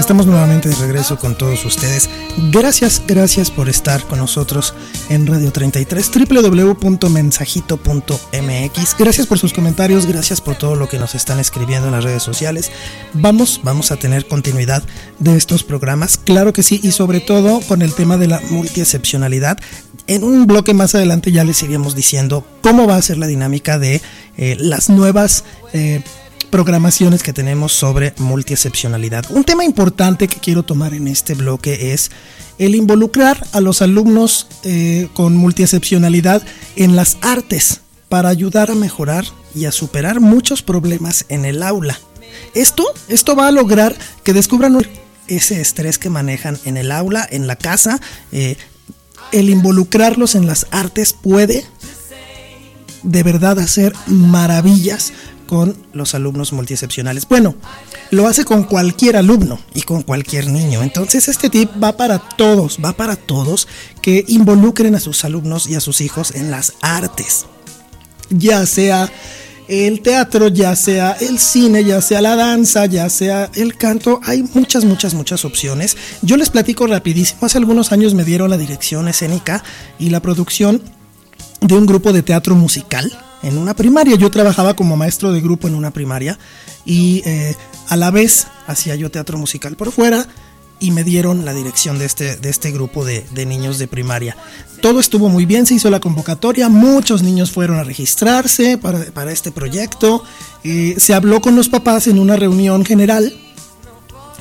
Estamos 0.03 0.27
nuevamente 0.27 0.67
de 0.67 0.75
regreso 0.75 1.17
con 1.17 1.38
todos 1.38 1.63
ustedes. 1.63 2.10
Gracias, 2.51 3.01
gracias 3.07 3.50
por 3.50 3.69
estar 3.69 4.03
con 4.03 4.19
nosotros 4.19 4.74
en 5.07 5.25
Radio 5.25 5.53
33, 5.53 6.12
www.mensajito.mx. 6.29 8.98
Gracias 9.00 9.27
por 9.27 9.39
sus 9.39 9.53
comentarios, 9.53 10.05
gracias 10.05 10.41
por 10.41 10.57
todo 10.57 10.75
lo 10.75 10.89
que 10.89 11.00
nos 11.00 11.15
están 11.15 11.39
escribiendo 11.39 11.88
en 11.88 11.93
las 11.93 12.03
redes 12.03 12.22
sociales. 12.22 12.69
Vamos, 13.13 13.62
vamos 13.63 13.93
a 13.93 13.95
tener 13.95 14.27
continuidad 14.27 14.83
de 15.19 15.38
estos 15.38 15.63
programas, 15.63 16.17
claro 16.17 16.51
que 16.51 16.63
sí, 16.63 16.81
y 16.83 16.91
sobre 16.91 17.22
todo 17.22 17.62
con 17.62 17.81
el 17.81 17.93
tema 17.93 18.17
de 18.17 18.27
la 18.27 18.41
multiexcepcionalidad. 18.50 19.57
En 20.07 20.25
un 20.25 20.48
bloque 20.48 20.74
más 20.74 20.95
adelante 20.95 21.31
ya 21.31 21.45
les 21.45 21.63
iríamos 21.63 21.95
diciendo 21.95 22.45
cómo 22.62 22.88
va 22.88 22.98
a 22.98 23.01
ser 23.01 23.17
la 23.17 23.27
dinámica 23.27 23.79
de 23.79 24.01
eh, 24.36 24.57
las 24.60 24.89
nuevas... 24.89 25.45
Eh, 25.72 26.03
programaciones 26.53 27.24
que 27.24 27.33
tenemos 27.33 27.74
sobre 27.74 28.13
multiexcepcionalidad. 28.19 29.25
Un 29.31 29.43
tema 29.43 29.65
importante 29.65 30.27
que 30.27 30.39
quiero 30.39 30.62
tomar 30.62 30.93
en 30.93 31.07
este 31.07 31.33
bloque 31.33 31.93
es 31.93 32.12
el 32.60 32.75
involucrar 32.75 33.43
a 33.53 33.60
los 33.60 33.81
alumnos 33.81 34.45
eh, 34.62 35.10
con 35.15 35.36
multiexcepcionalidad 35.36 36.43
en 36.75 36.95
las 36.95 37.17
artes 37.22 37.81
para 38.07 38.29
ayudar 38.29 38.69
a 38.69 38.75
mejorar 38.75 39.25
y 39.55 39.65
a 39.65 39.72
superar 39.72 40.19
muchos 40.19 40.62
problemas 40.62 41.25
en 41.27 41.45
el 41.45 41.63
aula. 41.63 42.00
Esto, 42.53 42.86
esto 43.07 43.36
va 43.36 43.48
a 43.48 43.51
lograr 43.51 43.95
que 44.24 44.33
descubran 44.33 44.77
ese 45.27 45.60
estrés 45.60 45.98
que 45.98 46.12
manejan 46.12 46.60
en 46.65 46.77
el 46.77 46.91
aula, 46.91 47.27
en 47.31 47.48
la 47.48 47.55
casa. 47.55 48.00
Eh, 48.31 48.57
el 49.31 49.50
involucrarlos 49.50 50.36
en 50.36 50.45
las 50.45 50.67
artes 50.69 51.13
puede 51.13 51.65
de 53.01 53.24
verdad 53.24 53.60
hacer 53.60 53.93
maravillas 54.07 55.13
con 55.53 55.77
los 55.93 56.15
alumnos 56.15 56.51
multiexcepcionales. 56.51 57.27
Bueno, 57.27 57.53
lo 58.10 58.27
hace 58.27 58.43
con 58.43 58.63
cualquier 58.63 59.17
alumno 59.17 59.60
y 59.75 59.83
con 59.83 60.01
cualquier 60.01 60.48
niño. 60.48 60.81
Entonces 60.81 61.27
este 61.27 61.48
tip 61.48 61.69
va 61.81 61.95
para 61.95 62.17
todos, 62.17 62.79
va 62.83 62.93
para 62.93 63.15
todos 63.15 63.67
que 64.01 64.25
involucren 64.29 64.95
a 64.95 65.00
sus 65.00 65.24
alumnos 65.25 65.69
y 65.69 65.75
a 65.75 65.79
sus 65.79 66.01
hijos 66.01 66.31
en 66.31 66.50
las 66.50 66.74
artes. 66.81 67.45
Ya 68.31 68.65
sea 68.65 69.12
el 69.67 70.01
teatro, 70.01 70.48
ya 70.48 70.75
sea 70.75 71.12
el 71.12 71.38
cine, 71.38 71.86
ya 71.86 72.01
sea 72.01 72.22
la 72.22 72.36
danza, 72.36 72.88
ya 72.88 73.07
sea 73.12 73.51
el 73.53 73.77
canto, 73.77 74.22
hay 74.24 74.41
muchas, 74.55 74.86
muchas, 74.86 75.13
muchas 75.13 75.45
opciones. 75.45 75.98
Yo 76.24 76.36
les 76.36 76.50
platico 76.50 76.88
rapidísimo, 76.88 77.45
hace 77.45 77.60
algunos 77.60 77.91
años 77.91 78.15
me 78.15 78.24
dieron 78.24 78.50
la 78.50 78.57
dirección 78.57 79.07
escénica 79.07 79.63
y 80.00 80.10
la 80.10 80.19
producción 80.19 80.81
de 81.62 81.75
un 81.75 81.86
grupo 81.86 82.12
de 82.12 82.24
teatro 82.24 82.55
musical 82.55 83.15
en 83.43 83.57
una 83.57 83.75
primaria. 83.75 84.15
Yo 84.15 84.31
trabajaba 84.31 84.75
como 84.75 84.97
maestro 84.97 85.31
de 85.31 85.41
grupo 85.41 85.67
en 85.67 85.75
una 85.75 85.91
primaria 85.91 86.39
y 86.85 87.21
eh, 87.25 87.55
a 87.89 87.95
la 87.95 88.09
vez 88.12 88.47
hacía 88.67 88.95
yo 88.95 89.12
teatro 89.12 89.38
musical 89.38 89.75
por 89.75 89.91
fuera 89.91 90.25
y 90.79 90.91
me 90.91 91.03
dieron 91.03 91.45
la 91.45 91.53
dirección 91.53 91.97
de 91.97 92.05
este, 92.05 92.35
de 92.35 92.50
este 92.50 92.71
grupo 92.71 93.05
de, 93.05 93.23
niños 93.45 93.77
de 93.77 93.88
primaria. 93.88 94.35
Todo 94.81 95.00
estuvo 95.00 95.29
muy 95.29 95.45
bien, 95.45 95.65
se 95.65 95.75
hizo 95.75 95.89
la 95.89 96.01
convocatoria, 96.01 96.67
muchos 96.67 97.23
niños 97.23 97.51
fueron 97.51 97.79
a 97.79 97.85
registrarse 97.85 98.77
para, 98.77 99.31
este 99.31 99.51
proyecto, 99.51 100.23
eh, 100.65 100.95
se 100.97 101.13
habló 101.13 101.39
con 101.39 101.55
los 101.55 101.69
papás 101.69 102.07
en 102.07 102.19
una 102.19 102.35
reunión 102.35 102.83
general 102.83 103.33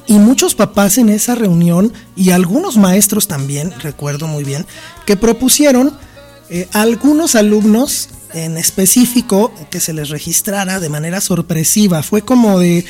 y 0.09 0.15
muchos 0.15 0.57
papás 0.57 0.99
en 0.99 1.11
esa 1.11 1.37
reunión 1.37 1.93
y 2.17 2.31
algunos 2.31 2.77
maestros 2.77 3.29
también, 3.29 3.73
recuerdo 3.81 4.27
muy 4.27 4.43
bien, 4.43 4.67
que 5.07 5.17
propusieron 5.17 5.97
eh, 6.51 6.69
a 6.73 6.83
algunos 6.83 7.37
alumnos 7.37 8.09
en 8.35 8.57
específico 8.57 9.53
que 9.71 9.81
se 9.81 9.93
les 9.93 10.09
registrara 10.11 10.81
de 10.81 10.89
manera 10.89 11.21
sorpresiva. 11.21 12.03
Fue 12.03 12.23
como 12.23 12.59
de, 12.59 12.85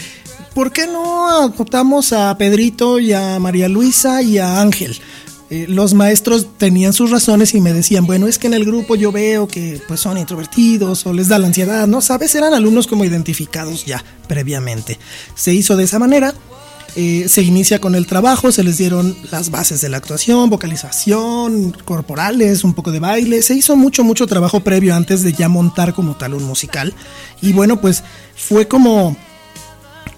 ¿por 0.54 0.72
qué 0.72 0.86
no 0.86 1.28
adoptamos 1.28 2.12
a 2.12 2.36
Pedrito 2.36 2.98
y 2.98 3.12
a 3.12 3.38
María 3.38 3.68
Luisa 3.68 4.22
y 4.22 4.38
a 4.38 4.60
Ángel? 4.60 4.98
Eh, 5.50 5.66
los 5.68 5.92
maestros 5.92 6.46
tenían 6.56 6.94
sus 6.94 7.10
razones 7.10 7.52
y 7.52 7.60
me 7.60 7.74
decían, 7.74 8.06
bueno, 8.06 8.26
es 8.26 8.38
que 8.38 8.46
en 8.46 8.54
el 8.54 8.64
grupo 8.64 8.96
yo 8.96 9.12
veo 9.12 9.46
que 9.46 9.82
pues 9.86 10.00
son 10.00 10.16
introvertidos 10.16 11.04
o 11.04 11.12
les 11.12 11.28
da 11.28 11.38
la 11.38 11.46
ansiedad, 11.46 11.86
¿no? 11.86 12.00
Sabes, 12.00 12.34
eran 12.34 12.54
alumnos 12.54 12.86
como 12.86 13.04
identificados 13.04 13.84
ya 13.84 14.02
previamente. 14.28 14.98
Se 15.34 15.52
hizo 15.52 15.76
de 15.76 15.84
esa 15.84 15.98
manera 15.98 16.32
eh, 16.94 17.24
se 17.28 17.42
inicia 17.42 17.80
con 17.80 17.94
el 17.94 18.06
trabajo, 18.06 18.52
se 18.52 18.62
les 18.62 18.78
dieron 18.78 19.16
las 19.30 19.50
bases 19.50 19.80
de 19.80 19.88
la 19.88 19.96
actuación, 19.96 20.50
vocalización, 20.50 21.74
corporales, 21.84 22.64
un 22.64 22.74
poco 22.74 22.92
de 22.92 23.00
baile, 23.00 23.42
se 23.42 23.54
hizo 23.54 23.76
mucho, 23.76 24.04
mucho 24.04 24.26
trabajo 24.26 24.60
previo 24.60 24.94
antes 24.94 25.22
de 25.22 25.32
ya 25.32 25.48
montar 25.48 25.94
como 25.94 26.16
tal 26.16 26.34
un 26.34 26.44
musical. 26.44 26.94
Y 27.40 27.52
bueno, 27.52 27.80
pues 27.80 28.02
fue 28.36 28.68
como 28.68 29.16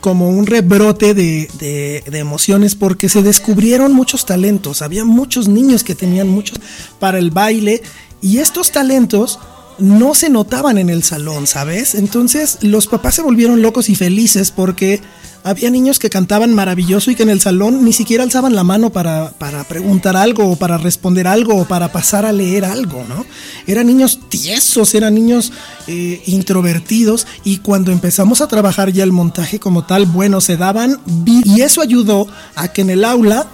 como 0.01 0.29
un 0.29 0.45
rebrote 0.47 1.15
de, 1.15 1.49
de, 1.59 2.19
emociones 2.19 2.75
porque 2.75 3.09
se 3.09 3.23
descubrieron 3.23 3.95
muchos 3.95 4.27
talentos, 4.27 4.83
había 4.83 5.03
muchos 5.07 5.49
niños 5.49 5.83
que 5.83 5.95
tenían 5.95 6.29
muchos 6.29 6.61
para 6.99 7.19
el 7.19 7.31
baile 7.31 7.83
y 8.21 8.39
estos 8.39 8.71
talentos 8.71 9.39
no 9.79 10.15
se 10.15 10.29
notaban 10.29 10.77
en 10.77 10.91
el 10.91 11.03
salón, 11.03 11.47
¿sabes? 11.47 11.95
Entonces 11.95 12.59
los 12.61 12.87
papás 12.87 13.15
se 13.15 13.23
volvieron 13.23 13.63
locos 13.63 13.89
y 13.89 13.95
felices 13.95 14.51
porque 14.51 15.01
había 15.45 15.71
niños 15.71 15.99
que 15.99 16.09
cantaban 16.09 16.55
maravilloso 16.55 17.11
y 17.11 17.15
que 17.15 17.23
en 17.23 17.29
el 17.29 17.41
salón 17.41 17.85
ni 17.85 17.93
siquiera 17.93 18.25
alzaban 18.25 18.55
la 18.55 18.65
mano 18.65 18.91
para, 18.91 19.33
preguntar 19.69 20.17
algo 20.17 20.51
o 20.51 20.57
para 20.57 20.79
responder 20.79 21.29
algo 21.29 21.55
o 21.55 21.67
para 21.67 21.93
pasar 21.93 22.25
a 22.25 22.33
leer 22.33 22.65
algo, 22.65 23.05
¿no? 23.07 23.27
Eran 23.67 23.87
niños 23.87 24.21
tiesos, 24.31 24.95
eran 24.95 25.15
niños 25.15 25.53
eh, 25.87 26.23
introvertidos 26.27 27.27
y 27.45 27.59
cuando 27.59 27.93
empezamos 27.93 28.41
a 28.41 28.49
trabajar 28.49 28.91
ya 28.91 29.05
el 29.05 29.13
montaje 29.13 29.61
como 29.61 29.85
tal, 29.85 30.07
bueno, 30.07 30.41
se 30.41 30.57
daban 30.57 30.99
y 31.27 31.61
eso 31.61 31.83
ayudó 31.83 32.27
a 32.55 32.69
que 32.69 32.81
en 32.81 32.91
el 32.91 33.05
aula 33.05 33.47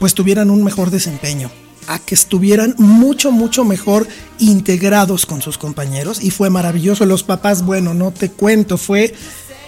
pues 0.00 0.14
tuvieran 0.14 0.50
un 0.50 0.64
mejor 0.64 0.90
desempeño 0.90 1.50
a 1.86 2.00
que 2.00 2.16
estuvieran 2.16 2.74
mucho, 2.76 3.30
mucho 3.30 3.64
mejor 3.64 4.08
integrados 4.38 5.26
con 5.26 5.42
sus 5.42 5.58
compañeros 5.58 6.22
y 6.22 6.30
fue 6.30 6.50
maravilloso. 6.50 7.06
Los 7.06 7.22
papás, 7.22 7.64
bueno, 7.64 7.94
no 7.94 8.10
te 8.10 8.30
cuento, 8.30 8.78
fue 8.78 9.14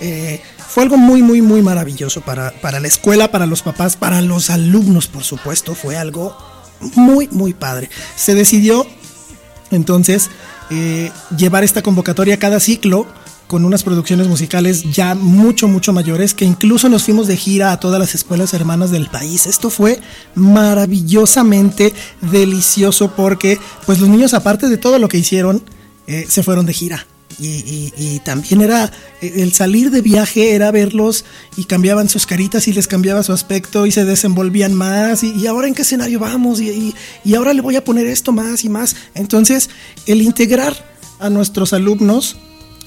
eh, 0.01 0.41
fue 0.73 0.85
algo 0.85 0.97
muy, 0.97 1.23
muy, 1.23 1.43
muy 1.43 1.61
maravilloso 1.61 2.23
para, 2.23 2.51
para 2.51 2.81
la 2.81 2.89
escuela, 2.89 3.31
para 3.31 3.45
los 3.45 3.61
papás, 3.61 3.95
para 3.95 4.23
los 4.23 4.49
alumnos, 4.49 5.07
por 5.07 5.23
supuesto. 5.23 5.75
Fue 5.75 5.99
algo 5.99 6.35
muy, 6.95 7.29
muy 7.31 7.53
padre. 7.53 7.91
Se 8.17 8.35
decidió 8.35 8.87
entonces 9.71 10.31
eh, 10.71 11.13
llevar 11.37 11.63
esta 11.63 11.83
convocatoria 11.83 12.39
cada 12.39 12.59
ciclo 12.59 13.07
con 13.49 13.67
unas 13.67 13.83
producciones 13.83 14.29
musicales 14.29 14.91
ya 14.91 15.15
mucho, 15.15 15.69
mucho 15.69 15.93
mayores, 15.93 16.33
que 16.33 16.47
incluso 16.47 16.89
nos 16.89 17.05
fuimos 17.05 17.27
de 17.27 17.37
gira 17.37 17.73
a 17.73 17.79
todas 17.79 18.01
las 18.01 18.15
escuelas 18.15 18.55
hermanas 18.55 18.91
del 18.91 19.09
país. 19.09 19.45
Esto 19.45 19.69
fue 19.69 20.01
maravillosamente 20.35 21.93
delicioso 22.23 23.15
porque, 23.15 23.59
pues 23.85 24.01
los 24.01 24.09
niños, 24.09 24.33
aparte 24.33 24.71
de 24.71 24.79
todo 24.79 24.99
lo 24.99 25.11
que 25.11 25.19
hicieron, 25.19 25.63
eh, 26.07 26.25
se 26.31 26.43
fueron 26.43 26.65
de 26.65 26.73
gira. 26.73 27.07
Y, 27.39 28.21
también 28.25 28.61
era 28.61 28.91
el 29.21 29.53
salir 29.53 29.91
de 29.91 30.01
viaje, 30.01 30.55
era 30.55 30.71
verlos 30.71 31.25
y 31.57 31.65
cambiaban 31.65 32.09
sus 32.09 32.27
caritas 32.27 32.69
y 32.69 32.73
les 32.73 32.87
cambiaba 32.87 33.23
su 33.23 33.33
aspecto 33.33 33.87
y 33.87 33.93
se 33.93 34.05
desenvolvían 34.05 34.75
más. 34.75 35.23
Y, 35.23 35.47
ahora 35.47 35.69
en 35.69 35.75
qué 35.75 35.83
escenario 35.83 36.19
vamos 36.19 36.61
y, 36.61 36.95
ahora 37.35 37.53
le 37.53 37.61
voy 37.61 37.77
a 37.77 37.85
poner 37.85 38.07
esto 38.07 38.33
más 38.33 38.65
y 38.65 38.69
más. 38.69 38.97
Entonces, 39.15 39.71
el 40.07 40.23
integrar 40.23 40.75
a 41.19 41.31
nuestros 41.31 41.73
alumnos 41.73 42.37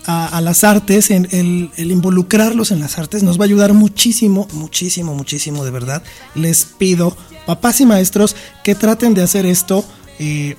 a, 0.08 0.40
las 0.42 0.64
artes, 0.64 1.10
el, 1.10 1.72
el, 1.76 1.92
involucrarlos 1.92 2.72
en 2.72 2.80
las 2.80 2.98
artes 3.00 3.24
nos 3.24 3.40
va 3.40 3.44
a 3.44 3.46
ayudar 3.46 3.74
muchísimo, 3.74 4.48
muchísimo, 4.54 5.16
muchísimo, 5.16 5.66
de 5.66 5.72
verdad. 5.72 6.04
Les 6.36 6.66
pido, 6.66 7.18
papás 7.46 7.82
y 7.82 7.86
maestros, 7.86 8.36
que 8.64 8.76
traten 8.76 9.14
de 9.14 9.24
hacer 9.24 9.46
esto. 9.46 9.84
Eh, 10.20 10.56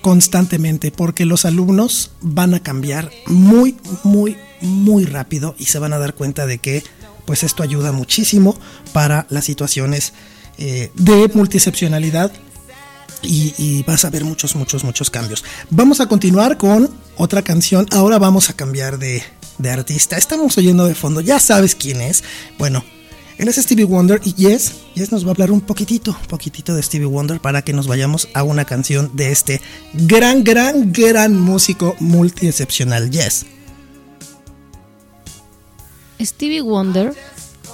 constantemente 0.00 0.90
porque 0.90 1.24
los 1.24 1.44
alumnos 1.44 2.10
van 2.20 2.54
a 2.54 2.62
cambiar 2.62 3.10
muy, 3.26 3.76
muy, 4.04 4.36
muy 4.60 5.04
rápido 5.04 5.54
y 5.58 5.66
se 5.66 5.78
van 5.78 5.92
a 5.92 5.98
dar 5.98 6.14
cuenta 6.14 6.46
de 6.46 6.58
que 6.58 6.82
pues 7.24 7.42
esto 7.42 7.62
ayuda 7.62 7.92
muchísimo 7.92 8.58
para 8.92 9.26
las 9.30 9.44
situaciones 9.44 10.14
eh, 10.56 10.90
de 10.94 11.28
multicepcionalidad 11.34 12.32
y, 13.22 13.82
vas 13.82 14.04
a 14.04 14.10
ver 14.10 14.24
muchos, 14.24 14.54
muchos, 14.54 14.84
muchos 14.84 15.10
cambios. 15.10 15.44
Vamos 15.70 16.00
a 16.00 16.06
continuar 16.06 16.56
con 16.56 16.88
otra 17.16 17.42
canción. 17.42 17.86
Ahora 17.90 18.18
vamos 18.18 18.48
a 18.48 18.52
cambiar 18.52 18.98
de, 18.98 19.22
de 19.58 19.70
artista. 19.70 20.16
Estamos 20.16 20.56
oyendo 20.56 20.86
de 20.86 20.94
fondo, 20.94 21.20
ya 21.20 21.40
sabes 21.40 21.74
quién 21.74 22.00
es. 22.00 22.22
Bueno, 22.58 22.84
él 23.38 23.46
es 23.46 23.56
Stevie 23.56 23.84
Wonder 23.84 24.20
y 24.24 24.34
Yes, 24.34 24.72
Yes 24.94 25.12
nos 25.12 25.24
va 25.24 25.28
a 25.28 25.30
hablar 25.30 25.52
un 25.52 25.60
poquitito, 25.60 26.16
poquitito 26.28 26.74
de 26.74 26.82
Stevie 26.82 27.06
Wonder 27.06 27.40
para 27.40 27.62
que 27.62 27.72
nos 27.72 27.86
vayamos 27.86 28.28
a 28.34 28.42
una 28.42 28.64
canción 28.64 29.12
de 29.14 29.30
este 29.30 29.60
gran, 29.94 30.42
gran, 30.42 30.92
gran 30.92 31.38
músico 31.38 31.94
multi-excepcional. 32.00 33.10
Yes. 33.10 33.46
Stevie 36.20 36.62
Wonder 36.62 37.14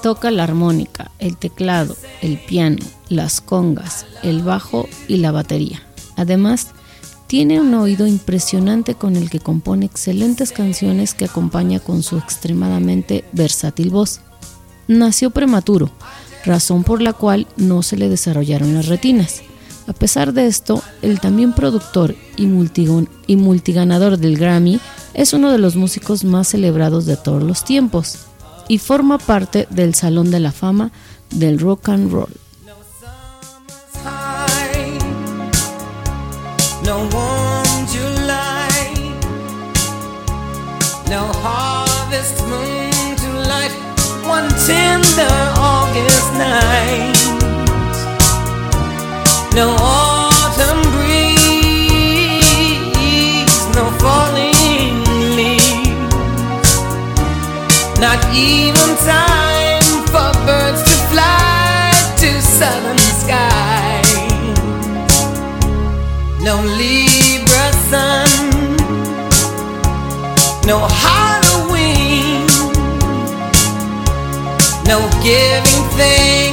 toca 0.03 0.31
la 0.31 0.44
armónica, 0.44 1.11
el 1.18 1.38
teclado, 1.38 1.96
el 2.20 2.38
piano, 2.38 2.85
las 3.09 3.40
congas, 3.40 4.05
el 4.22 4.42
bajo 4.42 4.87
y 5.09 5.16
la 5.16 5.33
batería. 5.33 5.83
Además, 6.16 6.72
tiene 7.27 7.59
un 7.59 7.72
oído 7.72 8.07
impresionante 8.07 8.96
con 8.96 9.16
el 9.16 9.31
que 9.31 9.40
compone 9.40 9.87
excelentes 9.87 10.53
canciones 10.53 11.14
que 11.14 11.24
acompaña 11.24 11.81
con 11.81 12.03
su 12.03 12.18
extremadamente 12.18 13.24
versátil 13.33 13.88
voz 13.88 14.20
nació 14.88 15.30
prematuro, 15.30 15.90
razón 16.44 16.84
por 16.84 17.02
la 17.02 17.12
cual 17.12 17.46
no 17.56 17.82
se 17.82 17.96
le 17.96 18.08
desarrollaron 18.08 18.74
las 18.74 18.86
retinas. 18.86 19.42
A 19.86 19.92
pesar 19.92 20.32
de 20.32 20.46
esto, 20.46 20.82
el 21.02 21.20
también 21.20 21.52
productor 21.52 22.14
y, 22.36 22.48
y 23.26 23.36
multiganador 23.36 24.18
del 24.18 24.38
Grammy 24.38 24.80
es 25.12 25.32
uno 25.32 25.50
de 25.52 25.58
los 25.58 25.76
músicos 25.76 26.24
más 26.24 26.48
celebrados 26.48 27.06
de 27.06 27.16
todos 27.16 27.42
los 27.42 27.64
tiempos 27.64 28.18
y 28.68 28.78
forma 28.78 29.18
parte 29.18 29.68
del 29.70 29.94
Salón 29.94 30.30
de 30.30 30.40
la 30.40 30.52
Fama 30.52 30.90
del 31.30 31.58
Rock 31.58 31.90
and 31.90 32.10
Roll. 32.10 32.32
No 41.10 41.73
tender 44.66 45.37
August 45.59 46.33
night. 46.35 47.14
No 49.55 49.66
autumn 49.79 50.83
breeze, 50.92 51.44
no 53.77 53.85
falling 54.03 55.05
leaves, 55.37 56.70
not 58.00 58.18
even 58.35 58.90
time 59.05 60.05
for 60.12 60.33
birds 60.46 60.83
to 60.88 60.94
fly 61.12 61.92
to 62.20 62.29
southern 62.40 62.98
skies. 63.22 64.12
No 66.40 66.55
Libra 66.81 67.66
sun, 67.90 68.40
no 70.66 70.77
Halloween, 70.88 71.33
no 74.86 75.08
giving 75.22 75.88
thanks 75.96 76.43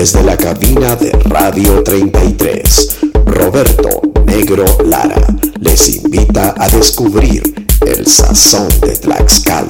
Desde 0.00 0.22
la 0.22 0.34
cabina 0.34 0.96
de 0.96 1.10
Radio 1.10 1.82
33, 1.82 3.00
Roberto 3.26 4.00
Negro 4.24 4.64
Lara 4.86 5.20
les 5.60 5.94
invita 5.94 6.54
a 6.56 6.70
descubrir 6.70 7.42
el 7.86 8.06
sazón 8.06 8.70
de 8.80 8.96
Tlaxcala. 8.96 9.68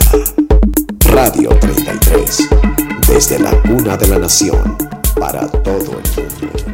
Radio 1.00 1.48
33, 1.58 2.48
desde 3.08 3.40
la 3.40 3.60
cuna 3.62 3.96
de 3.96 4.06
la 4.06 4.18
nación, 4.20 4.78
para 5.18 5.48
todo 5.48 5.98
el 5.98 6.22
mundo. 6.40 6.69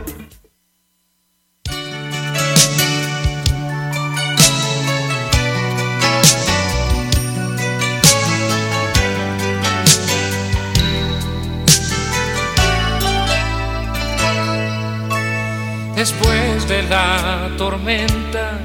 La 17.49 17.57
tormenta, 17.57 18.59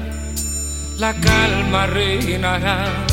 la 0.98 1.14
calma 1.14 1.86
reinará. 1.86 3.06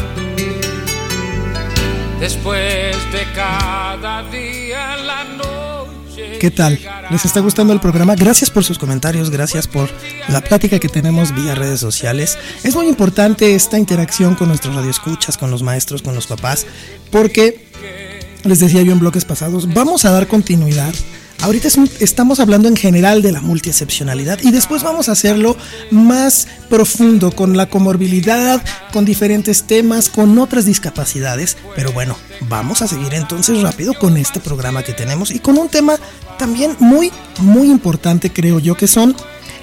Después 2.19 2.95
de 3.11 3.23
cada 3.35 4.23
día, 4.29 4.97
la 4.97 5.23
noche. 5.25 6.39
¿Qué 6.39 6.49
tal? 6.49 6.79
¿Les 7.11 7.23
está 7.23 7.39
gustando 7.39 7.71
el 7.71 7.79
programa? 7.79 8.15
Gracias 8.15 8.49
por 8.49 8.63
sus 8.63 8.79
comentarios, 8.79 9.29
gracias 9.29 9.67
por 9.67 9.89
la 10.27 10.41
plática 10.41 10.79
que 10.79 10.89
tenemos 10.89 11.33
vía 11.35 11.53
redes 11.55 11.79
sociales. 11.79 12.37
Es 12.63 12.75
muy 12.75 12.87
importante 12.87 13.53
esta 13.53 13.77
interacción 13.77 14.35
con 14.35 14.47
nuestros 14.47 14.75
radioescuchas, 14.75 15.37
con 15.37 15.51
los 15.51 15.61
maestros, 15.61 16.01
con 16.01 16.15
los 16.15 16.25
papás, 16.25 16.65
porque 17.11 17.67
les 18.43 18.59
decía 18.59 18.81
yo 18.81 18.91
en 18.91 18.99
bloques 18.99 19.23
pasados, 19.23 19.71
vamos 19.71 20.03
a 20.05 20.11
dar 20.11 20.27
continuidad. 20.27 20.93
Ahorita 21.41 21.69
estamos 22.01 22.41
hablando 22.41 22.67
en 22.67 22.75
general 22.75 23.21
de 23.21 23.31
la 23.31 23.39
multiexcepcionalidad 23.39 24.39
y 24.43 24.51
después 24.51 24.83
vamos 24.83 25.07
a 25.07 25.13
hacerlo 25.13 25.55
más 25.89 26.47
profundo 26.69 27.31
con 27.31 27.55
la 27.55 27.69
comorbilidad, 27.69 28.61
con 28.91 29.05
diferentes 29.05 29.63
temas, 29.63 30.09
con 30.09 30.37
otras 30.37 30.65
discapacidades. 30.65 31.55
Pero 31.77 31.93
bueno, 31.93 32.17
vamos 32.49 32.81
a 32.81 32.87
seguir 32.87 33.13
entonces 33.13 33.61
rápido 33.61 33.93
con 33.93 34.17
este 34.17 34.41
programa 34.41 34.83
que 34.83 34.91
tenemos 34.91 35.31
y 35.31 35.39
con 35.39 35.57
un 35.57 35.69
tema 35.69 35.97
también 36.37 36.75
muy, 36.79 37.09
muy 37.39 37.71
importante 37.71 38.31
creo 38.31 38.59
yo 38.59 38.75
que 38.75 38.87
son 38.87 39.15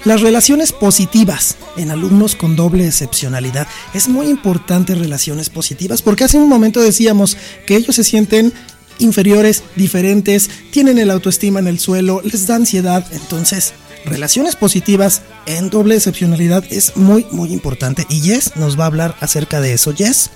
las 0.03 0.21
relaciones 0.21 0.71
positivas 0.71 1.57
en 1.75 1.91
alumnos 1.91 2.35
con 2.35 2.55
doble 2.55 2.87
excepcionalidad. 2.87 3.67
Es 3.93 4.07
muy 4.07 4.27
importante 4.27 4.95
relaciones 4.95 5.49
positivas 5.49 6.01
porque 6.01 6.23
hace 6.23 6.37
un 6.37 6.49
momento 6.49 6.81
decíamos 6.81 7.37
que 7.67 7.75
ellos 7.75 7.95
se 7.95 8.03
sienten 8.03 8.51
inferiores, 8.99 9.63
diferentes, 9.75 10.49
tienen 10.71 10.97
el 10.97 11.11
autoestima 11.11 11.59
en 11.59 11.67
el 11.67 11.79
suelo, 11.79 12.21
les 12.23 12.47
da 12.47 12.55
ansiedad. 12.55 13.05
Entonces, 13.11 13.73
relaciones 14.05 14.55
positivas 14.55 15.21
en 15.45 15.69
doble 15.69 15.95
excepcionalidad 15.95 16.63
es 16.69 16.97
muy, 16.97 17.25
muy 17.31 17.51
importante. 17.53 18.05
Y 18.09 18.21
Jess 18.21 18.55
nos 18.55 18.79
va 18.79 18.83
a 18.83 18.87
hablar 18.87 19.15
acerca 19.19 19.61
de 19.61 19.73
eso. 19.73 19.93
Jess. 19.93 20.29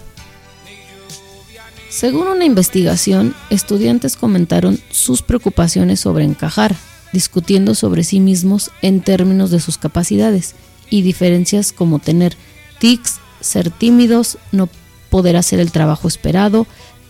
Según 1.89 2.27
una 2.27 2.45
investigación, 2.45 3.35
estudiantes 3.49 4.15
comentaron 4.15 4.79
sus 4.91 5.21
preocupaciones 5.21 5.99
sobre 5.99 6.23
encajar, 6.23 6.75
discutiendo 7.11 7.75
sobre 7.75 8.05
sí 8.05 8.21
mismos 8.21 8.71
en 8.81 9.01
términos 9.01 9.51
de 9.51 9.59
sus 9.59 9.77
capacidades 9.77 10.55
y 10.89 11.01
diferencias 11.01 11.73
como 11.73 11.99
tener 11.99 12.37
tics, 12.79 13.19
ser 13.41 13.69
tímidos, 13.71 14.37
no 14.51 14.69
poder 15.09 15.35
hacer 15.35 15.59
el 15.59 15.71
trabajo 15.71 16.07
esperado, 16.07 16.65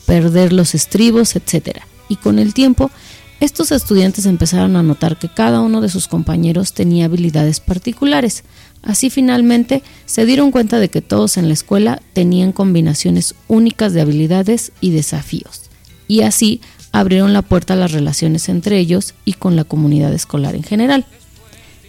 perder 0.06 0.54
los 0.54 0.76
estribos, 0.76 1.36
etc. 1.36 1.80
Y 2.10 2.16
con 2.18 2.40
el 2.40 2.54
tiempo, 2.54 2.92
estos 3.40 3.72
estudiantes 3.72 4.28
empezaron 4.28 4.76
a 4.76 4.84
notar 4.84 5.18
que 5.18 5.28
cada 5.28 5.62
uno 5.62 5.82
de 5.82 5.90
sus 5.90 6.08
compañeros 6.08 6.74
tenía 6.74 7.06
habilidades 7.06 7.60
particulares. 7.60 8.44
Así 8.84 9.10
finalmente 9.10 9.82
se 10.06 10.26
dieron 10.26 10.52
cuenta 10.52 10.80
de 10.80 10.90
que 10.90 11.02
todos 11.02 11.38
en 11.38 11.48
la 11.48 11.56
escuela 11.56 12.02
tenían 12.14 12.52
combinaciones 12.52 13.34
únicas 13.48 13.94
de 13.94 14.02
habilidades 14.02 14.72
y 14.80 14.92
desafíos. 14.92 15.64
Y 16.08 16.22
así 16.22 16.62
abrieron 16.92 17.34
la 17.34 17.42
puerta 17.42 17.74
a 17.74 17.78
las 17.78 17.92
relaciones 17.92 18.48
entre 18.50 18.78
ellos 18.78 19.16
y 19.26 19.34
con 19.34 19.56
la 19.56 19.64
comunidad 19.64 20.14
escolar 20.14 20.56
en 20.56 20.64
general. 20.64 21.06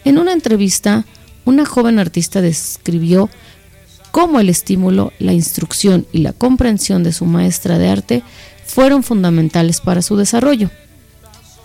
En 0.05 0.19
una 0.19 0.33
entrevista, 0.33 1.05
una 1.45 1.67
joven 1.67 1.99
artista 1.99 2.41
describió 2.41 3.29
cómo 4.13 4.39
el 4.39 4.49
estímulo, 4.49 5.13
la 5.19 5.33
instrucción 5.33 6.07
y 6.13 6.19
la 6.19 6.33
comprensión 6.33 7.03
de 7.03 7.13
su 7.13 7.25
maestra 7.25 7.79
de 7.79 7.89
arte 7.89 8.23
fueron 8.65 9.03
fundamentales 9.03 9.81
para 9.81 10.03
su 10.03 10.17
desarrollo. 10.17 10.71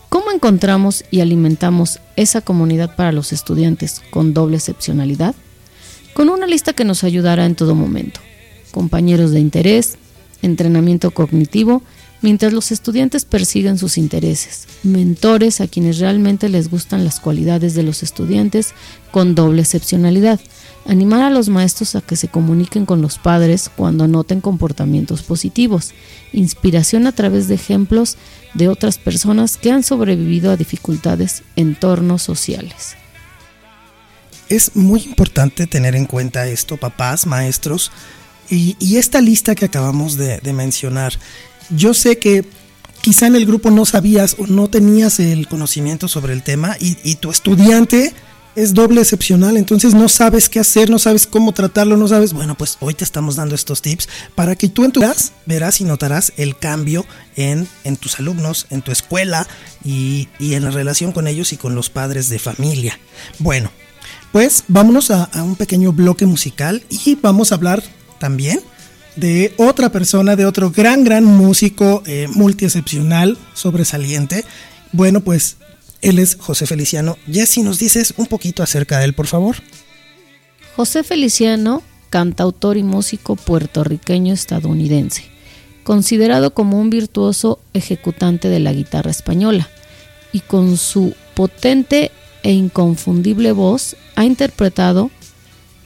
¿Cómo 0.09 0.31
encontramos 0.31 1.03
y 1.11 1.19
alimentamos 1.19 1.99
esa 2.15 2.41
comunidad 2.41 2.95
para 2.95 3.11
los 3.11 3.33
estudiantes 3.33 4.01
con 4.09 4.33
doble 4.33 4.57
excepcionalidad? 4.57 5.35
Con 6.13 6.29
una 6.29 6.47
lista 6.47 6.73
que 6.73 6.85
nos 6.85 7.03
ayudará 7.03 7.45
en 7.45 7.55
todo 7.55 7.75
momento. 7.75 8.21
Compañeros 8.71 9.31
de 9.31 9.41
interés, 9.41 9.97
entrenamiento 10.41 11.11
cognitivo, 11.11 11.83
mientras 12.21 12.53
los 12.53 12.71
estudiantes 12.71 13.25
persiguen 13.25 13.77
sus 13.77 13.97
intereses. 13.97 14.67
Mentores 14.83 15.61
a 15.61 15.67
quienes 15.67 15.99
realmente 15.99 16.49
les 16.49 16.69
gustan 16.69 17.03
las 17.03 17.19
cualidades 17.19 17.75
de 17.75 17.83
los 17.83 18.03
estudiantes 18.03 18.73
con 19.11 19.35
doble 19.35 19.61
excepcionalidad. 19.61 20.39
Animar 20.87 21.21
a 21.21 21.29
los 21.29 21.49
maestros 21.49 21.95
a 21.95 22.01
que 22.01 22.15
se 22.15 22.29
comuniquen 22.29 22.85
con 22.85 23.01
los 23.01 23.17
padres 23.17 23.69
cuando 23.75 24.07
noten 24.07 24.39
comportamientos 24.39 25.21
positivos. 25.21 25.91
Inspiración 26.31 27.07
a 27.07 27.11
través 27.11 27.49
de 27.49 27.55
ejemplos 27.55 28.15
de 28.53 28.69
otras 28.69 28.97
personas 28.97 29.57
que 29.57 29.69
han 29.69 29.83
sobrevivido 29.83 30.49
a 30.49 30.55
dificultades 30.55 31.43
en 31.57 31.67
entornos 31.67 32.21
sociales. 32.21 32.95
es 34.47 34.77
muy 34.77 35.01
importante 35.01 35.67
tener 35.67 35.93
en 35.93 36.05
cuenta 36.05 36.47
esto, 36.47 36.77
papás, 36.77 37.25
maestros, 37.25 37.91
y, 38.49 38.95
esta 38.95 39.19
lista 39.19 39.55
que 39.55 39.65
acabamos 39.65 40.15
de, 40.15 40.39
mencionar. 40.53 41.11
Yo 41.69 41.93
sé 41.93 42.17
que 42.17 42.45
quizá 43.01 43.27
en 43.27 43.35
el 43.35 43.45
grupo 43.45 43.71
no 43.71 43.83
sabías 43.83 44.37
o 44.39 44.47
no 44.47 44.69
tenías 44.69 45.19
el 45.19 45.49
conocimiento 45.49 46.07
sobre 46.07 46.31
el 46.31 46.43
tema 46.43 46.77
y 46.79 47.15
tu 47.15 47.29
estudiante 47.29 48.13
es 48.57 48.73
doble 48.73 49.01
excepcional, 49.01 49.55
entonces 49.55 49.93
no 49.93 50.09
sabes 50.09 50.49
qué 50.49 50.59
hacer, 50.59 50.89
no 50.89 50.97
sabes 50.97 51.27
cómo 51.27 51.51
tratarlo, 51.51 51.95
no 51.95 52.07
sabes, 52.07 52.33
bueno, 52.33 52.57
pues 52.57 52.77
hoy 52.79 52.95
te 52.95 53.03
estamos 53.03 53.35
dando 53.35 53.53
estos 53.53 53.83
tips 53.83 54.09
para 54.33 54.55
que 54.55 54.67
tú 54.67 54.83
en 54.83 54.91
tu 54.91 55.01
verás, 55.01 55.31
verás 55.45 55.79
y 55.79 55.83
notarás 55.83 56.33
el 56.37 56.57
cambio 56.57 57.05
en, 57.35 57.67
en 57.83 57.97
tus 57.97 58.19
alumnos, 58.19 58.65
en 58.71 58.81
tu 58.81 58.91
escuela 58.91 59.47
y, 59.83 60.27
y, 60.39 60.55
en 60.55 60.63
la 60.63 60.71
relación 60.71 61.11
con 61.11 61.27
ellos 61.27 61.53
y 61.53 61.57
con 61.57 61.75
los 61.75 61.91
padres 61.91 62.29
de 62.29 62.39
familia. 62.39 62.99
Bueno, 63.37 63.69
pues 64.31 64.63
vámonos 64.67 65.11
a, 65.11 65.25
a 65.25 65.43
un 65.43 65.55
pequeño 65.55 65.93
bloque 65.93 66.25
musical 66.25 66.83
y 66.89 67.13
vamos 67.13 67.51
a 67.51 67.55
hablar 67.55 67.83
también 68.17 68.59
de 69.15 69.53
otra 69.57 69.91
persona, 69.91 70.35
de 70.35 70.47
otro 70.47 70.71
gran, 70.71 71.03
gran 71.03 71.25
músico 71.25 72.01
eh, 72.07 72.27
multiexcepcional, 72.33 73.37
sobresaliente. 73.53 74.45
Bueno, 74.93 75.21
pues 75.21 75.57
él 76.01 76.19
es 76.19 76.37
José 76.39 76.65
Feliciano. 76.65 77.17
Jessy, 77.31 77.63
¿nos 77.63 77.79
dices 77.79 78.13
un 78.17 78.27
poquito 78.27 78.63
acerca 78.63 78.99
de 78.99 79.05
él, 79.05 79.13
por 79.13 79.27
favor? 79.27 79.57
José 80.75 81.03
Feliciano, 81.03 81.81
cantautor 82.09 82.77
y 82.77 82.83
músico 82.83 83.35
puertorriqueño 83.35 84.33
estadounidense, 84.33 85.23
considerado 85.83 86.53
como 86.53 86.79
un 86.79 86.89
virtuoso 86.89 87.59
ejecutante 87.73 88.49
de 88.49 88.59
la 88.59 88.73
guitarra 88.73 89.11
española, 89.11 89.69
y 90.31 90.41
con 90.41 90.77
su 90.77 91.15
potente 91.35 92.11
e 92.43 92.51
inconfundible 92.51 93.51
voz 93.51 93.95
ha 94.15 94.25
interpretado 94.25 95.09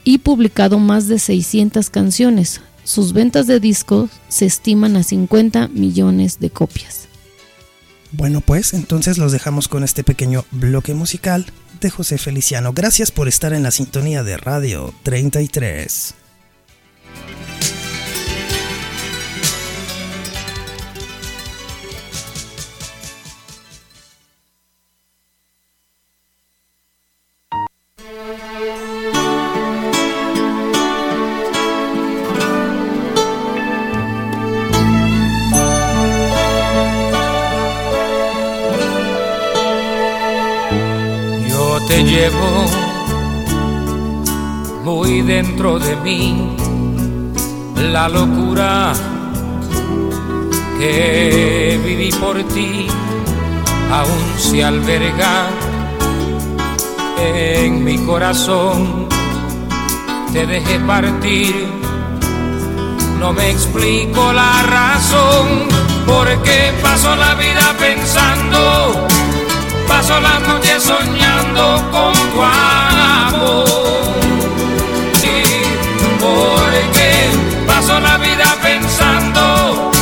y 0.04 0.18
publicado 0.18 0.78
más 0.78 1.08
de 1.08 1.18
600 1.18 1.90
canciones. 1.90 2.60
Sus 2.84 3.12
ventas 3.12 3.46
de 3.46 3.60
discos 3.60 4.10
se 4.28 4.46
estiman 4.46 4.96
a 4.96 5.04
50 5.04 5.68
millones 5.68 6.40
de 6.40 6.50
copias. 6.50 7.01
Bueno, 8.12 8.42
pues 8.42 8.74
entonces 8.74 9.18
los 9.18 9.32
dejamos 9.32 9.68
con 9.68 9.84
este 9.84 10.04
pequeño 10.04 10.44
bloque 10.50 10.94
musical 10.94 11.46
de 11.80 11.90
José 11.90 12.18
Feliciano. 12.18 12.72
Gracias 12.72 13.10
por 13.10 13.26
estar 13.26 13.52
en 13.54 13.62
la 13.62 13.70
sintonía 13.70 14.22
de 14.22 14.36
Radio 14.36 14.94
33. 15.02 16.14
Llevo 42.12 42.66
muy 44.84 45.22
dentro 45.22 45.78
de 45.78 45.96
mí 45.96 46.54
la 47.90 48.06
locura 48.06 48.92
que 50.78 51.80
viví 51.82 52.10
por 52.12 52.36
ti 52.48 52.86
aún 53.90 54.24
se 54.36 54.62
alberga 54.62 55.48
en 57.18 57.82
mi 57.82 57.96
corazón. 57.98 59.08
Te 60.34 60.46
dejé 60.46 60.80
partir 60.80 61.66
no 63.18 63.32
me 63.32 63.50
explico 63.50 64.32
la 64.34 64.62
razón 64.64 65.46
por 66.06 66.26
qué 66.42 66.72
paso 66.82 67.16
la 67.16 67.34
vida 67.36 67.74
pensando 67.78 69.06
paso 70.02 70.20
las 70.20 70.40
noches 70.48 70.82
soñando 70.82 71.62
con 71.92 72.12
tu 72.32 72.42
amor. 72.42 73.66
Sí, 75.14 75.44
porque 76.18 77.30
paso 77.68 78.00
la 78.00 78.18
vida 78.18 78.58
pensando, 78.60 79.92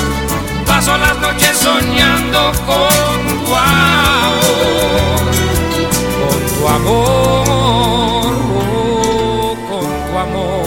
paso 0.66 0.96
las 0.96 1.18
noches 1.18 1.54
soñando 1.54 2.50
con 2.66 3.44
tu 3.44 3.54
amor, 3.54 5.20
con 6.20 6.40
tu 6.56 6.68
amor, 6.78 8.34
con 9.68 9.86
tu 10.06 10.18
amor. 10.18 10.64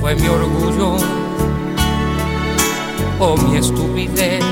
Fue 0.00 0.14
mi 0.14 0.28
orgullo 0.28 1.23
o 3.18 3.36
mi 3.36 3.56
estupidez 3.56 4.44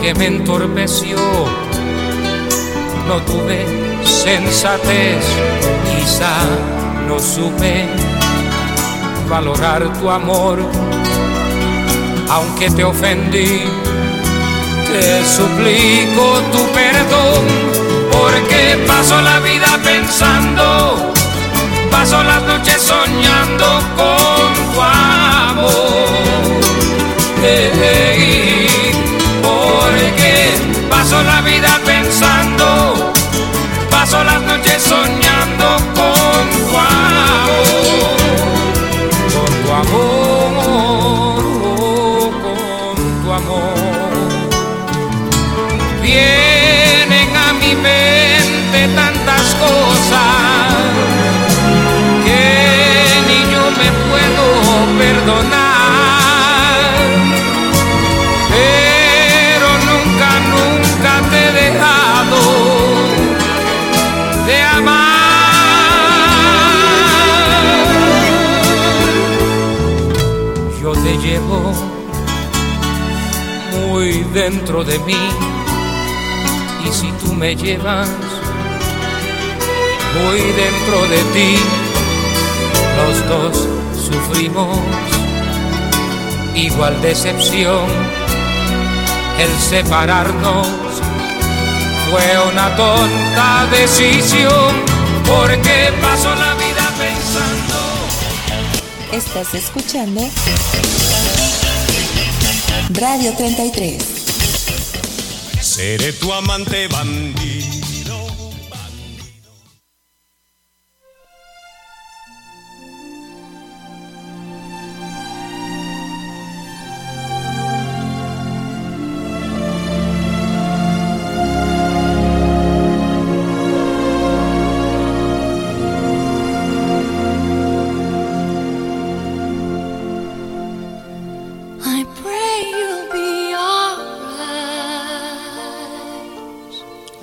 que 0.00 0.14
me 0.14 0.26
entorpeció. 0.26 1.16
No 3.06 3.20
tuve 3.22 3.64
sensatez, 4.04 5.24
quizá 5.88 6.34
no 7.08 7.18
supe 7.18 7.86
valorar 9.28 9.92
tu 9.98 10.10
amor, 10.10 10.58
aunque 12.30 12.70
te 12.70 12.84
ofendí. 12.84 13.64
Te 14.86 15.24
suplico 15.24 16.40
tu 16.52 16.62
perdón, 16.72 17.44
porque 18.10 18.84
paso 18.86 19.20
la 19.20 19.38
vida 19.40 19.78
pensando, 19.84 21.12
paso 21.90 22.22
las 22.22 22.42
noches 22.42 22.82
soñando 22.82 23.66
con 23.96 24.74
tu 24.74 24.80
amor 24.80 25.27
porque 29.42 30.32
paso 30.90 31.22
la 31.22 31.40
vida 31.42 31.80
pensando, 31.84 33.12
paso 33.90 34.24
las 34.24 34.42
noches 34.42 34.82
soñando 34.82 35.76
con 35.94 36.48
tu 36.68 36.76
amor, 36.76 38.16
con 39.34 39.50
tu 39.62 39.70
amor, 39.82 40.62
con 42.42 42.96
tu 43.22 43.32
amor. 43.32 43.76
Vienen 46.02 47.36
a 47.36 47.52
mi 47.52 47.74
mente 47.76 48.88
tantas 48.94 49.54
cosas 49.54 50.74
que 52.24 52.42
ni 53.28 53.40
yo 53.52 53.62
me 53.78 53.88
puedo 54.08 54.44
perdonar. 54.98 55.67
Dentro 74.78 74.84
de 74.84 74.98
mí 75.00 75.28
y 76.86 76.92
si 76.92 77.10
tú 77.12 77.32
me 77.32 77.56
llevas 77.56 78.08
muy 80.14 80.40
dentro 80.40 81.02
de 81.08 81.18
ti, 81.34 81.56
los 82.96 83.28
dos 83.28 83.68
sufrimos 83.94 84.78
igual 86.54 87.00
decepción 87.02 87.86
el 89.38 89.58
separarnos 89.58 90.66
fue 92.10 92.50
una 92.52 92.74
tonta 92.76 93.66
decisión 93.70 94.72
porque 95.26 95.92
pasó 96.00 96.34
la 96.34 96.54
vida 96.54 96.92
pensando. 96.98 97.76
Estás 99.12 99.54
escuchando 99.54 100.20
Radio 102.90 103.34
33. 103.36 104.17
Seré 105.78 106.12
tu 106.12 106.32
amante 106.32 106.88
bandido. 106.88 107.77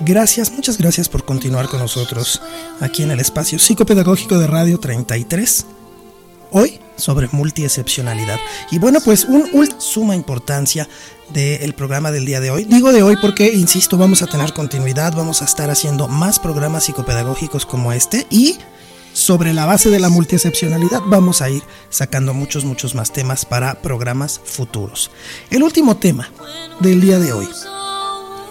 Gracias, 0.00 0.52
muchas 0.52 0.76
gracias 0.76 1.08
por 1.08 1.24
continuar 1.24 1.68
con 1.68 1.80
nosotros 1.80 2.42
aquí 2.80 3.02
en 3.02 3.10
el 3.10 3.20
espacio 3.20 3.58
psicopedagógico 3.58 4.38
de 4.38 4.46
Radio 4.46 4.78
33. 4.78 5.66
Hoy 6.52 6.80
sobre 6.96 7.28
multiexcepcionalidad. 7.32 8.38
Y 8.70 8.78
bueno, 8.78 9.00
pues 9.04 9.24
un 9.24 9.68
suma 9.78 10.14
importancia 10.14 10.88
del 11.30 11.74
programa 11.74 12.10
del 12.10 12.26
día 12.26 12.40
de 12.40 12.50
hoy. 12.50 12.64
Digo 12.64 12.92
de 12.92 13.02
hoy 13.02 13.16
porque, 13.20 13.52
insisto, 13.52 13.96
vamos 13.96 14.22
a 14.22 14.26
tener 14.26 14.52
continuidad, 14.52 15.14
vamos 15.14 15.42
a 15.42 15.46
estar 15.46 15.70
haciendo 15.70 16.08
más 16.08 16.38
programas 16.38 16.84
psicopedagógicos 16.84 17.66
como 17.66 17.92
este 17.92 18.26
y 18.30 18.56
sobre 19.12 19.54
la 19.54 19.64
base 19.64 19.88
de 19.88 19.98
la 19.98 20.10
multiexcepcionalidad 20.10 21.00
vamos 21.06 21.40
a 21.40 21.48
ir 21.48 21.62
sacando 21.88 22.34
muchos, 22.34 22.66
muchos 22.66 22.94
más 22.94 23.12
temas 23.12 23.46
para 23.46 23.80
programas 23.80 24.40
futuros. 24.44 25.10
El 25.50 25.62
último 25.62 25.96
tema 25.96 26.30
del 26.80 27.00
día 27.00 27.18
de 27.18 27.32
hoy. 27.32 27.48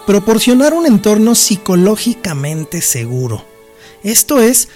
Proporcionar 0.06 0.72
un 0.72 0.86
entorno 0.86 1.34
psicológicamente 1.34 2.80
seguro. 2.80 3.44
Esto 4.04 4.40
es 4.40 4.68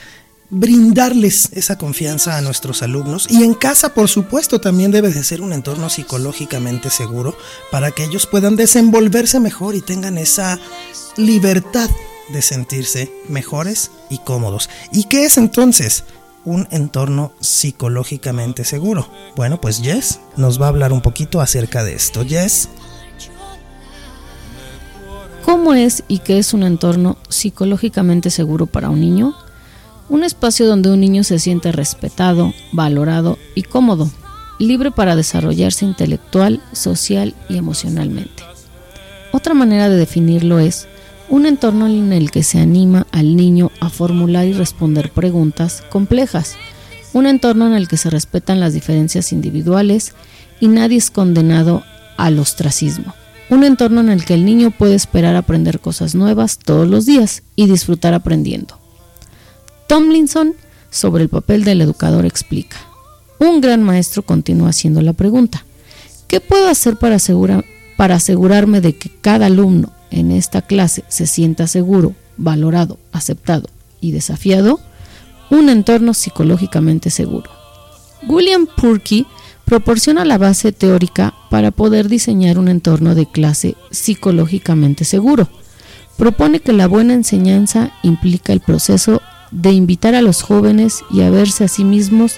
brindarles 0.51 1.51
esa 1.53 1.79
confianza 1.79 2.37
a 2.37 2.41
nuestros 2.41 2.83
alumnos 2.83 3.29
y 3.31 3.45
en 3.45 3.55
casa 3.55 3.95
por 3.95 4.09
supuesto 4.09 4.61
también 4.61 4.91
debe 4.91 5.11
de 5.11 5.23
ser 5.23 5.41
un 5.43 5.53
entorno 5.53 5.89
psicológicamente 5.89 6.91
seguro 6.91 7.37
para 7.71 7.93
que 7.93 8.03
ellos 8.03 8.27
puedan 8.27 8.57
desenvolverse 8.57 9.39
mejor 9.39 9.77
y 9.77 9.81
tengan 9.81 10.19
esa 10.19 10.59
libertad 11.17 11.89
de 12.31 12.43
sentirse 12.43 13.13
mejores 13.29 13.93
y 14.09 14.19
cómodos. 14.19 14.69
¿Y 14.93 15.05
qué 15.05 15.25
es 15.27 15.39
entonces 15.39 16.03
un 16.45 16.67
entorno 16.73 17.33
psicológicamente 17.39 18.65
seguro? 18.65 19.09
Bueno, 19.37 19.61
pues 19.61 19.81
Jess 19.81 20.19
nos 20.37 20.61
va 20.61 20.67
a 20.67 20.71
hablar 20.71 20.93
un 20.93 21.03
poquito 21.03 21.41
acerca 21.41 21.85
de 21.85 21.95
esto. 21.95 22.25
Jess. 22.27 22.69
¿Cómo 25.51 25.75
es 25.75 26.05
y 26.07 26.19
qué 26.19 26.39
es 26.39 26.55
un 26.55 26.63
entorno 26.63 27.17
psicológicamente 27.29 28.31
seguro 28.31 28.67
para 28.67 28.89
un 28.89 29.01
niño? 29.01 29.35
Un 30.09 30.23
espacio 30.23 30.65
donde 30.65 30.93
un 30.93 31.01
niño 31.01 31.25
se 31.25 31.41
siente 31.41 31.73
respetado, 31.73 32.55
valorado 32.71 33.37
y 33.57 33.65
cómodo, 33.65 34.09
libre 34.61 34.93
para 34.93 35.17
desarrollarse 35.17 35.85
intelectual, 35.85 36.63
social 36.71 37.35
y 37.49 37.57
emocionalmente. 37.57 38.45
Otra 39.33 39.55
manera 39.55 39.89
de 39.89 39.97
definirlo 39.97 40.61
es 40.61 40.87
un 41.29 41.47
entorno 41.47 41.89
en 41.89 42.13
el 42.13 42.31
que 42.31 42.45
se 42.45 42.61
anima 42.61 43.09
al 43.11 43.35
niño 43.35 43.73
a 43.81 43.91
formular 43.91 44.47
y 44.47 44.53
responder 44.53 45.11
preguntas 45.11 45.83
complejas, 45.91 46.55
un 47.13 47.27
entorno 47.27 47.67
en 47.67 47.73
el 47.73 47.89
que 47.89 47.97
se 47.97 48.09
respetan 48.09 48.61
las 48.61 48.73
diferencias 48.73 49.33
individuales 49.33 50.15
y 50.61 50.69
nadie 50.69 50.99
es 50.99 51.11
condenado 51.11 51.83
al 52.17 52.39
ostracismo, 52.39 53.15
un 53.51 53.65
entorno 53.65 54.01
en 54.01 54.09
el 54.09 54.25
que 54.25 54.35
el 54.35 54.45
niño 54.45 54.71
puede 54.71 54.95
esperar 54.95 55.35
aprender 55.35 55.81
cosas 55.81 56.15
nuevas 56.15 56.59
todos 56.59 56.89
los 56.89 57.05
días 57.05 57.43
y 57.57 57.67
disfrutar 57.67 58.15
aprendiendo. 58.15 58.79
Tomlinson, 59.89 60.55
sobre 60.91 61.25
el 61.25 61.29
papel 61.29 61.65
del 61.65 61.81
educador, 61.81 62.25
explica. 62.25 62.77
Un 63.41 63.61
gran 63.61 63.83
maestro 63.83 64.23
continúa 64.23 64.71
haciendo 64.71 65.03
la 65.03 65.15
pregunta. 65.15 65.65
¿Qué 66.29 66.41
puedo 66.41 66.69
hacer 66.69 66.97
para, 66.97 67.19
para 67.97 68.15
asegurarme 68.15 68.81
de 68.81 68.97
que 68.97 69.11
cada 69.21 69.47
alumno 69.47 69.93
en 70.13 70.31
esta 70.31 70.63
clase 70.63 71.03
se 71.09 71.27
sienta 71.27 71.67
seguro, 71.67 72.15
valorado, 72.37 72.99
aceptado 73.11 73.69
y 74.01 74.13
desafiado? 74.13 74.79
Un 75.51 75.69
entorno 75.69 76.15
psicológicamente 76.15 77.11
seguro. 77.11 77.51
William 78.29 78.69
Purkey 78.77 79.27
proporciona 79.71 80.25
la 80.25 80.37
base 80.37 80.73
teórica 80.73 81.33
para 81.49 81.71
poder 81.71 82.09
diseñar 82.09 82.59
un 82.59 82.67
entorno 82.67 83.15
de 83.15 83.27
clase 83.27 83.77
psicológicamente 83.93 85.05
seguro. 85.05 85.49
Propone 86.17 86.59
que 86.59 86.73
la 86.73 86.89
buena 86.89 87.15
enseñanza 87.15 87.93
implica 88.03 88.53
el 88.53 88.59
proceso 88.59 89.23
de 89.53 89.71
invitar 89.71 90.17
a 90.17 90.23
los 90.23 90.43
jóvenes 90.43 91.05
y 91.13 91.21
a 91.21 91.31
verse 91.31 91.63
a 91.63 91.69
sí 91.69 91.85
mismos 91.85 92.35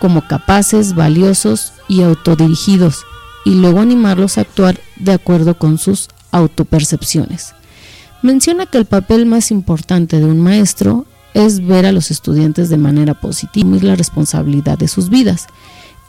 como 0.00 0.26
capaces, 0.26 0.94
valiosos 0.94 1.74
y 1.88 2.00
autodirigidos, 2.00 3.04
y 3.44 3.50
luego 3.50 3.80
animarlos 3.80 4.38
a 4.38 4.40
actuar 4.40 4.80
de 4.96 5.12
acuerdo 5.12 5.58
con 5.58 5.76
sus 5.76 6.08
autopercepciones. 6.30 7.52
Menciona 8.22 8.64
que 8.64 8.78
el 8.78 8.86
papel 8.86 9.26
más 9.26 9.50
importante 9.50 10.20
de 10.20 10.24
un 10.24 10.40
maestro 10.40 11.04
es 11.34 11.66
ver 11.66 11.84
a 11.84 11.92
los 11.92 12.10
estudiantes 12.10 12.70
de 12.70 12.78
manera 12.78 13.12
positiva 13.12 13.76
y 13.76 13.80
la 13.80 13.94
responsabilidad 13.94 14.78
de 14.78 14.88
sus 14.88 15.10
vidas 15.10 15.48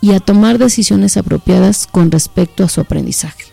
y 0.03 0.11
a 0.11 0.19
tomar 0.19 0.57
decisiones 0.57 1.15
apropiadas 1.15 1.87
con 1.87 2.11
respecto 2.11 2.65
a 2.65 2.67
su 2.67 2.81
aprendizaje. 2.81 3.45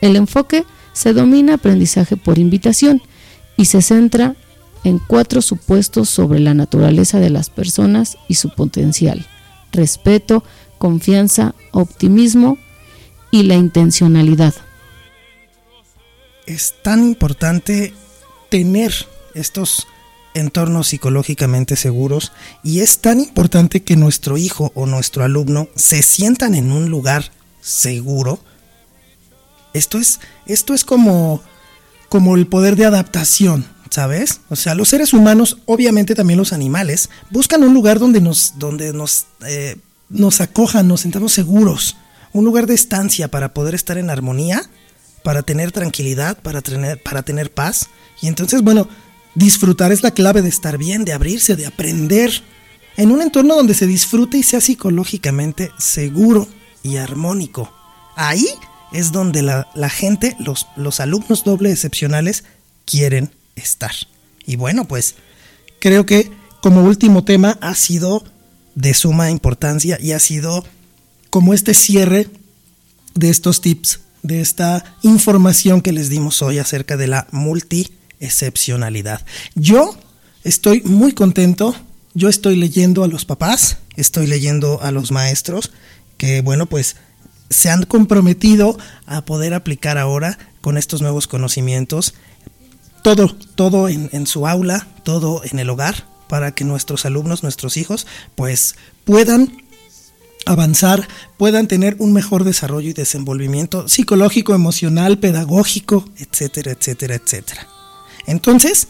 El 0.00 0.16
enfoque 0.16 0.64
se 0.92 1.12
domina 1.12 1.54
aprendizaje 1.54 2.16
por 2.16 2.40
invitación 2.40 3.00
y 3.56 3.66
se 3.66 3.80
centra 3.82 4.34
en 4.82 4.98
cuatro 4.98 5.40
supuestos 5.42 6.10
sobre 6.10 6.40
la 6.40 6.54
naturaleza 6.54 7.20
de 7.20 7.30
las 7.30 7.50
personas 7.50 8.18
y 8.26 8.34
su 8.34 8.50
potencial. 8.50 9.28
Respeto, 9.70 10.42
confianza, 10.78 11.54
optimismo 11.70 12.58
y 13.30 13.44
la 13.44 13.54
intencionalidad. 13.54 14.54
Es 16.46 16.74
tan 16.82 17.04
importante 17.04 17.94
tener 18.48 18.92
estos 19.36 19.86
entornos 20.36 20.88
psicológicamente 20.88 21.76
seguros 21.76 22.32
y 22.62 22.80
es 22.80 22.98
tan 22.98 23.20
importante 23.20 23.82
que 23.82 23.96
nuestro 23.96 24.36
hijo 24.36 24.70
o 24.74 24.86
nuestro 24.86 25.24
alumno 25.24 25.68
se 25.74 26.02
sientan 26.02 26.54
en 26.54 26.72
un 26.72 26.90
lugar 26.90 27.30
seguro. 27.60 28.38
Esto 29.72 29.98
es, 29.98 30.20
esto 30.46 30.74
es 30.74 30.84
como, 30.84 31.42
como 32.08 32.36
el 32.36 32.46
poder 32.46 32.76
de 32.76 32.84
adaptación. 32.84 33.66
¿sabes? 33.88 34.40
O 34.50 34.56
sea, 34.56 34.74
los 34.74 34.90
seres 34.90 35.14
humanos, 35.14 35.58
obviamente 35.64 36.14
también 36.14 36.38
los 36.38 36.52
animales, 36.52 37.08
buscan 37.30 37.62
un 37.62 37.72
lugar 37.72 37.98
donde 37.98 38.20
nos, 38.20 38.58
donde 38.58 38.92
nos, 38.92 39.26
eh, 39.46 39.76
nos 40.10 40.42
acojan, 40.42 40.86
nos 40.86 41.00
sentamos 41.00 41.32
seguros, 41.32 41.96
un 42.34 42.44
lugar 42.44 42.66
de 42.66 42.74
estancia 42.74 43.28
para 43.28 43.54
poder 43.54 43.74
estar 43.74 43.96
en 43.96 44.10
armonía, 44.10 44.68
para 45.22 45.42
tener 45.42 45.72
tranquilidad, 45.72 46.36
para 46.42 46.60
tener, 46.60 47.02
para 47.02 47.22
tener 47.22 47.50
paz. 47.50 47.88
Y 48.20 48.26
entonces, 48.26 48.60
bueno, 48.60 48.86
disfrutar 49.36 49.92
es 49.92 50.02
la 50.02 50.10
clave 50.10 50.42
de 50.42 50.48
estar 50.48 50.78
bien, 50.78 51.04
de 51.04 51.12
abrirse, 51.12 51.54
de 51.54 51.66
aprender, 51.66 52.42
en 52.96 53.12
un 53.12 53.22
entorno 53.22 53.54
donde 53.54 53.74
se 53.74 53.86
disfrute 53.86 54.38
y 54.38 54.42
sea 54.42 54.60
psicológicamente 54.60 55.70
seguro 55.78 56.48
y 56.82 56.96
armónico. 56.96 57.72
Ahí 58.16 58.48
es 58.92 59.12
donde 59.12 59.42
la, 59.42 59.90
gente, 59.90 60.34
los, 60.40 60.66
los 60.76 61.00
alumnos 61.00 61.44
doble 61.44 61.70
excepcionales, 61.70 62.44
quieren 62.86 63.30
estar. 63.54 63.92
Y 64.46 64.56
bueno, 64.56 64.88
pues 64.88 65.16
creo 65.80 66.06
que 66.06 66.30
como 66.62 66.82
último 66.82 67.22
tema 67.22 67.58
ha 67.60 67.74
sido 67.74 68.24
de 68.74 68.94
suma 68.94 69.30
importancia 69.30 69.98
y 70.00 70.12
ha 70.12 70.18
sido 70.18 70.64
como 71.28 71.52
este 71.52 71.74
cierre 71.74 72.28
de 73.14 73.28
estos 73.28 73.60
tips, 73.60 74.00
de 74.22 74.40
esta 74.40 74.96
información 75.02 75.82
que 75.82 75.92
les 75.92 76.08
dimos 76.08 76.40
hoy 76.42 76.58
acerca 76.58 76.96
de 76.96 77.08
la 77.08 77.26
multi-excepcionalidad. 78.16 79.24
Yo 79.54 79.96
estoy 80.44 80.82
muy 80.82 81.12
contento, 81.12 81.74
yo 82.14 82.28
estoy 82.28 82.56
leyendo 82.56 83.04
a 83.04 83.08
los 83.08 83.24
papás, 83.24 83.78
estoy 83.96 84.26
leyendo 84.26 84.80
a 84.82 84.90
los 84.90 85.10
maestros, 85.10 85.72
que 86.16 86.40
bueno, 86.40 86.66
pues 86.66 86.96
se 87.50 87.70
han 87.70 87.84
comprometido 87.84 88.78
a 89.06 89.24
poder 89.24 89.54
aplicar 89.54 89.98
ahora 89.98 90.38
con 90.60 90.76
estos 90.76 91.00
nuevos 91.00 91.26
conocimientos 91.26 92.14
todo, 93.02 93.28
todo 93.54 93.88
en, 93.88 94.26
su 94.26 94.48
aula, 94.48 94.88
todo 95.04 95.42
en 95.44 95.60
el 95.60 95.70
hogar, 95.70 96.08
para 96.28 96.52
que 96.52 96.64
nuestros 96.64 97.06
alumnos, 97.06 97.44
nuestros 97.44 97.76
hijos, 97.76 98.04
pues 98.34 98.74
puedan 99.04 99.62
avanzar, 100.44 101.06
puedan 101.36 101.68
tener 101.68 101.94
un 102.00 102.12
mejor 102.12 102.42
desarrollo 102.42 102.90
y 102.90 102.94
desenvolvimiento 102.94 103.86
psicológico, 103.86 104.56
emocional, 104.56 105.18
pedagógico, 105.18 106.04
etcétera, 106.16 106.72
etcétera, 106.72 107.14
etcétera. 107.14 107.75
Entonces, 108.26 108.88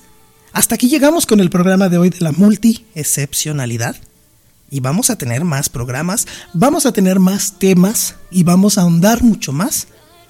hasta 0.53 0.75
aquí 0.75 0.89
llegamos 0.89 1.27
con 1.27 1.41
el 1.41 1.51
programa 1.51 1.89
de 1.89 1.99
hoy 1.99 2.11
de 2.11 2.21
la 2.21 2.33
multi-excepcionalidad. 2.33 3.97
Y 4.71 4.81
vamos 4.81 5.11
a 5.11 5.19
tener 5.19 5.45
más 5.45 5.69
programas, 5.69 6.27
vamos 6.53 6.87
a 6.87 6.93
tener 6.93 7.21
más 7.21 7.59
temas 7.59 8.17
y 8.31 8.43
vamos 8.43 8.79
a 8.79 8.83
ahondar 8.83 9.23
mucho 9.23 9.53
más 9.53 9.87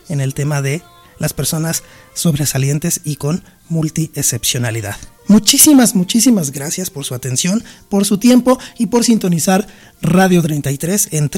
en 0.08 0.20
el 0.20 0.34
tema 0.34 0.60
de 0.60 0.82
las 1.18 1.32
personas 1.32 1.82
sobresalientes 2.12 3.00
y 3.04 3.16
con 3.16 3.42
multi-excepcionalidad. 3.68 4.96
Muchísimas, 5.28 5.94
muchísimas 5.94 6.52
gracias 6.52 6.90
por 6.90 7.04
su 7.04 7.14
atención, 7.14 7.64
por 7.88 8.04
su 8.04 8.18
tiempo 8.18 8.58
y 8.78 8.86
por 8.86 9.04
sintonizar 9.04 9.66
Radio 10.02 10.42
33 10.42 11.08
en 11.12 11.30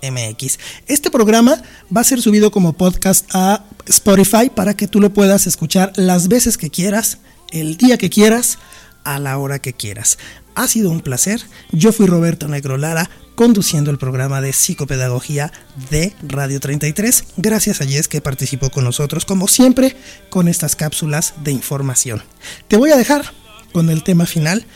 www.mensajito.mx. 0.00 0.58
Este 0.86 1.10
programa 1.10 1.62
va 1.94 2.00
a 2.00 2.04
ser 2.04 2.20
subido 2.20 2.50
como 2.50 2.72
podcast 2.72 3.26
a 3.32 3.64
Spotify 3.86 4.50
para 4.54 4.74
que 4.74 4.88
tú 4.88 5.00
lo 5.00 5.12
puedas 5.12 5.46
escuchar 5.46 5.92
las 5.96 6.28
veces 6.28 6.56
que 6.58 6.70
quieras, 6.70 7.18
el 7.50 7.76
día 7.76 7.98
que 7.98 8.10
quieras, 8.10 8.58
a 9.04 9.18
la 9.18 9.38
hora 9.38 9.58
que 9.58 9.72
quieras. 9.72 10.18
ha 10.54 10.66
sido 10.66 10.90
un 10.90 11.00
placer. 11.00 11.40
Yo 11.70 11.92
fui 11.92 12.06
Roberto 12.06 12.48
Negro 12.48 12.76
Lara, 12.78 13.08
conduciendo 13.36 13.92
el 13.92 13.98
programa 13.98 14.40
de 14.40 14.52
psicopedagogía 14.52 15.52
de 15.88 16.12
Radio 16.20 16.58
33. 16.58 17.24
Gracias 17.36 17.80
a 17.80 17.86
Jess 17.86 18.08
que 18.08 18.20
participó 18.20 18.68
con 18.68 18.82
nosotros, 18.82 19.24
como 19.24 19.46
siempre, 19.46 19.96
con 20.30 20.48
estas 20.48 20.74
cápsulas 20.74 21.34
de 21.44 21.52
información. 21.52 22.24
Te 22.66 22.76
voy 22.76 22.90
a 22.90 22.96
dejar 22.96 23.32
con 23.72 23.88
el 23.88 24.02
tema 24.02 24.26
final. 24.26 24.66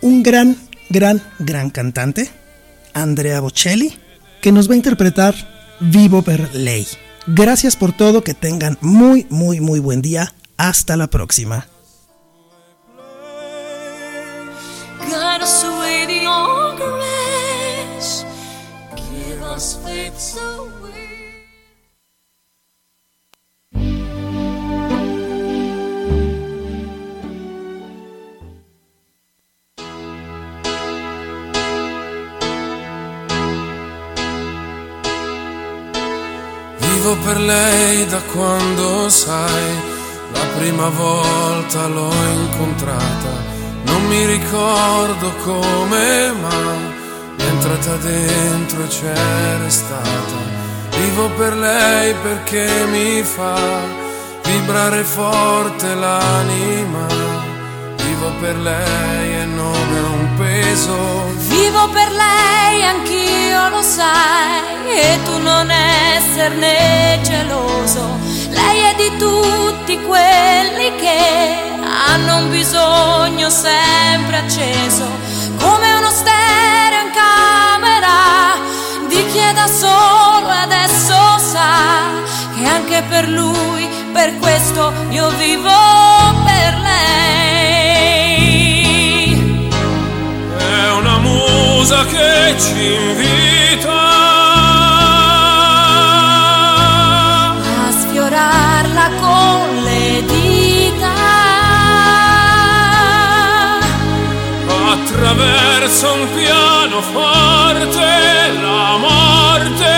Un 0.00 0.22
gran, 0.22 0.56
gran, 0.88 1.22
gran 1.38 1.68
cantante, 1.68 2.30
Andrea 2.94 3.40
Bocelli, 3.40 3.94
que 4.42 4.52
nos 4.52 4.68
va 4.68 4.74
a 4.74 4.76
interpretar 4.76 5.34
Vivo 5.80 6.20
per 6.22 6.54
Ley. 6.54 6.86
Gracias 7.26 7.76
por 7.76 7.92
todo, 7.92 8.22
que 8.22 8.34
tengan 8.34 8.76
muy, 8.80 9.26
muy, 9.30 9.60
muy 9.60 9.78
buen 9.78 10.02
día. 10.02 10.34
Hasta 10.58 10.96
la 10.96 11.06
próxima. 11.06 11.66
Vivo 37.02 37.16
per 37.16 37.40
lei 37.40 38.06
da 38.06 38.20
quando 38.32 39.08
sai, 39.08 39.74
la 40.34 40.46
prima 40.56 40.88
volta 40.88 41.88
l'ho 41.88 42.12
incontrata, 42.32 43.32
non 43.86 44.06
mi 44.06 44.24
ricordo 44.24 45.32
come, 45.42 46.32
ma 46.40 46.60
è 47.38 47.42
entrata 47.42 47.96
dentro 47.96 48.84
e 48.84 48.86
c'è 48.86 49.58
restata. 49.64 50.36
Vivo 50.96 51.28
per 51.30 51.56
lei 51.56 52.14
perché 52.22 52.70
mi 52.88 53.20
fa 53.24 53.80
vibrare 54.44 55.02
forte 55.02 55.96
l'anima. 55.96 57.06
Vivo 57.96 58.30
per 58.40 58.56
lei 58.58 59.40
e 59.40 59.44
non 59.44 59.74
è 59.92 60.00
un 60.20 60.21
peso. 60.42 60.96
Vivo 61.54 61.88
per 61.90 62.10
lei, 62.10 62.84
anch'io 62.84 63.68
lo 63.68 63.82
sai, 63.82 64.60
e 64.88 65.18
tu 65.24 65.38
non 65.38 65.70
esserne 65.70 67.20
geloso. 67.22 68.02
Lei 68.50 68.78
è 68.90 68.94
di 68.96 69.10
tutti 69.16 69.94
quelli 70.02 70.88
che 70.96 71.20
hanno 72.08 72.38
un 72.38 72.50
bisogno 72.50 73.48
sempre 73.48 74.36
acceso, 74.38 75.06
come 75.58 75.92
uno 75.98 76.10
stereo 76.10 77.02
in 77.06 77.12
camera 77.24 78.18
di 79.08 79.24
chi 79.30 79.38
è 79.38 79.52
da 79.52 79.66
solo 79.66 80.48
adesso 80.66 81.14
sa 81.38 82.20
che 82.54 82.64
anche 82.66 83.02
per 83.08 83.28
lui, 83.28 83.88
per 84.12 84.38
questo 84.38 84.92
io 85.10 85.28
vivo 85.30 85.70
per 86.44 86.78
lei. 86.80 87.61
Musa 91.82 92.04
che 92.04 92.54
ci 92.60 92.94
invita 92.94 93.90
a 97.86 97.90
sfiorarla 97.90 99.10
con 99.20 99.82
le 99.82 100.22
dita. 100.24 101.10
attraverso 104.92 106.12
un 106.12 106.28
pianoforte 106.36 108.06
la 108.60 108.96
morte 108.98 109.92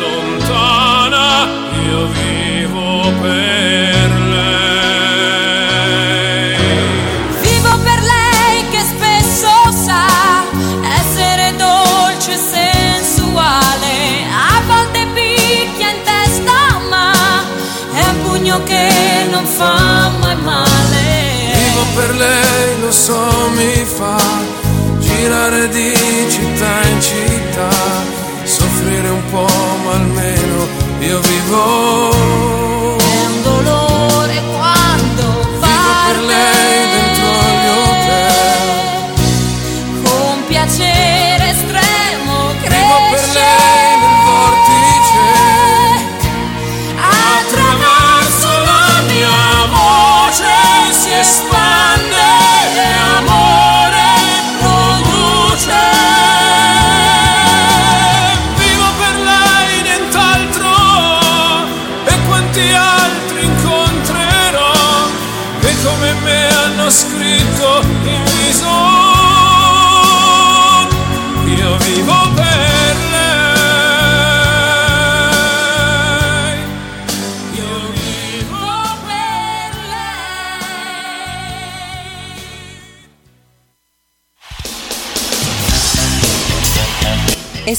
lontana 0.00 1.48
io 1.86 2.06
vivo 2.06 3.12
per 3.20 3.95
per 21.96 22.14
lei 22.14 22.80
lo 22.80 22.92
so 22.92 23.18
mi 23.54 23.84
fa 23.84 24.18
girare 24.98 25.68
di 25.70 25.94
città 26.28 26.72
in 26.92 27.00
città 27.00 27.70
soffrire 28.44 29.08
un 29.08 29.24
po' 29.30 29.48
ma 29.84 29.92
almeno 29.92 30.68
io 31.00 31.20
vivo 31.20 32.15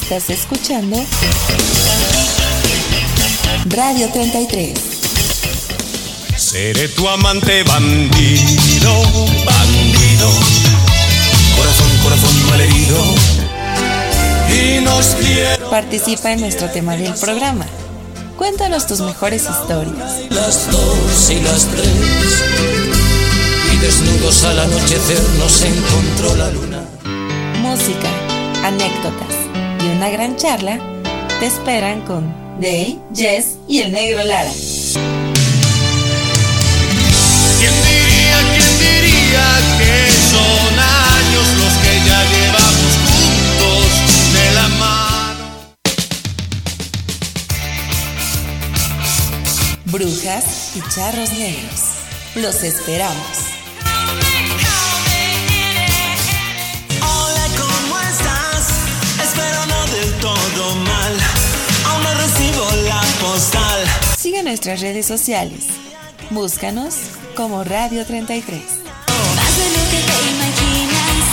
Estás 0.09 0.29
escuchando 0.29 0.95
Radio 3.65 4.09
33. 4.09 4.79
Seré 6.37 6.87
tu 6.87 7.09
amante 7.09 7.61
bandido, 7.63 9.01
bandido. 9.43 10.29
Corazón, 11.57 11.89
corazón 12.03 12.49
malherido. 12.49 13.03
Y 14.49 14.79
nos 14.81 15.07
quiero 15.07 15.69
Participa 15.69 16.31
en 16.31 16.39
nuestro 16.39 16.69
tema 16.69 16.95
del 16.95 17.13
programa. 17.15 17.65
Cuéntanos 18.37 18.87
tus 18.87 19.01
mejores 19.01 19.41
historias. 19.43 20.21
las 20.29 20.71
dos 20.71 21.29
y 21.31 21.41
las 21.41 21.65
tres. 21.65 22.43
Y 23.73 23.77
desnudos 23.79 24.45
al 24.45 24.57
anochecer 24.57 25.21
nos 25.37 25.61
encontró 25.63 26.33
la 26.37 26.49
luna. 26.51 26.81
Música, 27.61 28.07
anécdotas 28.63 29.36
y 29.81 29.87
una 29.87 30.09
gran 30.09 30.35
charla 30.35 30.79
te 31.39 31.45
esperan 31.45 32.01
con 32.01 32.33
Day, 32.59 32.99
Jess 33.13 33.57
y 33.67 33.81
el 33.81 33.91
negro 33.91 34.23
Lara. 34.23 34.51
¿Quién 37.59 37.73
diría, 37.83 38.37
quién 38.55 38.71
diría 38.79 39.47
que 39.77 40.11
son 40.31 40.79
años 40.79 41.47
los 41.59 41.73
que 41.83 41.93
ya 42.07 42.19
llevamos 42.33 42.91
juntos 43.11 43.87
de 44.33 44.45
la 44.55 44.67
mano? 44.79 45.45
Brujas 49.85 50.75
y 50.75 50.81
charros 50.93 51.31
negros. 51.33 51.81
Los 52.35 52.63
esperamos. 52.63 53.46
Recibo 62.47 62.71
la 62.87 63.01
postal. 63.19 63.83
Sigue 64.17 64.41
nuestras 64.41 64.79
redes 64.79 65.05
sociales. 65.05 65.65
Búscanos 66.29 66.95
como 67.35 67.63
Radio 67.63 68.05
33. 68.05 68.61
Más 69.35 69.57
de 69.57 69.69
lo 69.69 69.83
que 69.89 69.97
te 69.97 70.17
imaginas, 70.31 71.27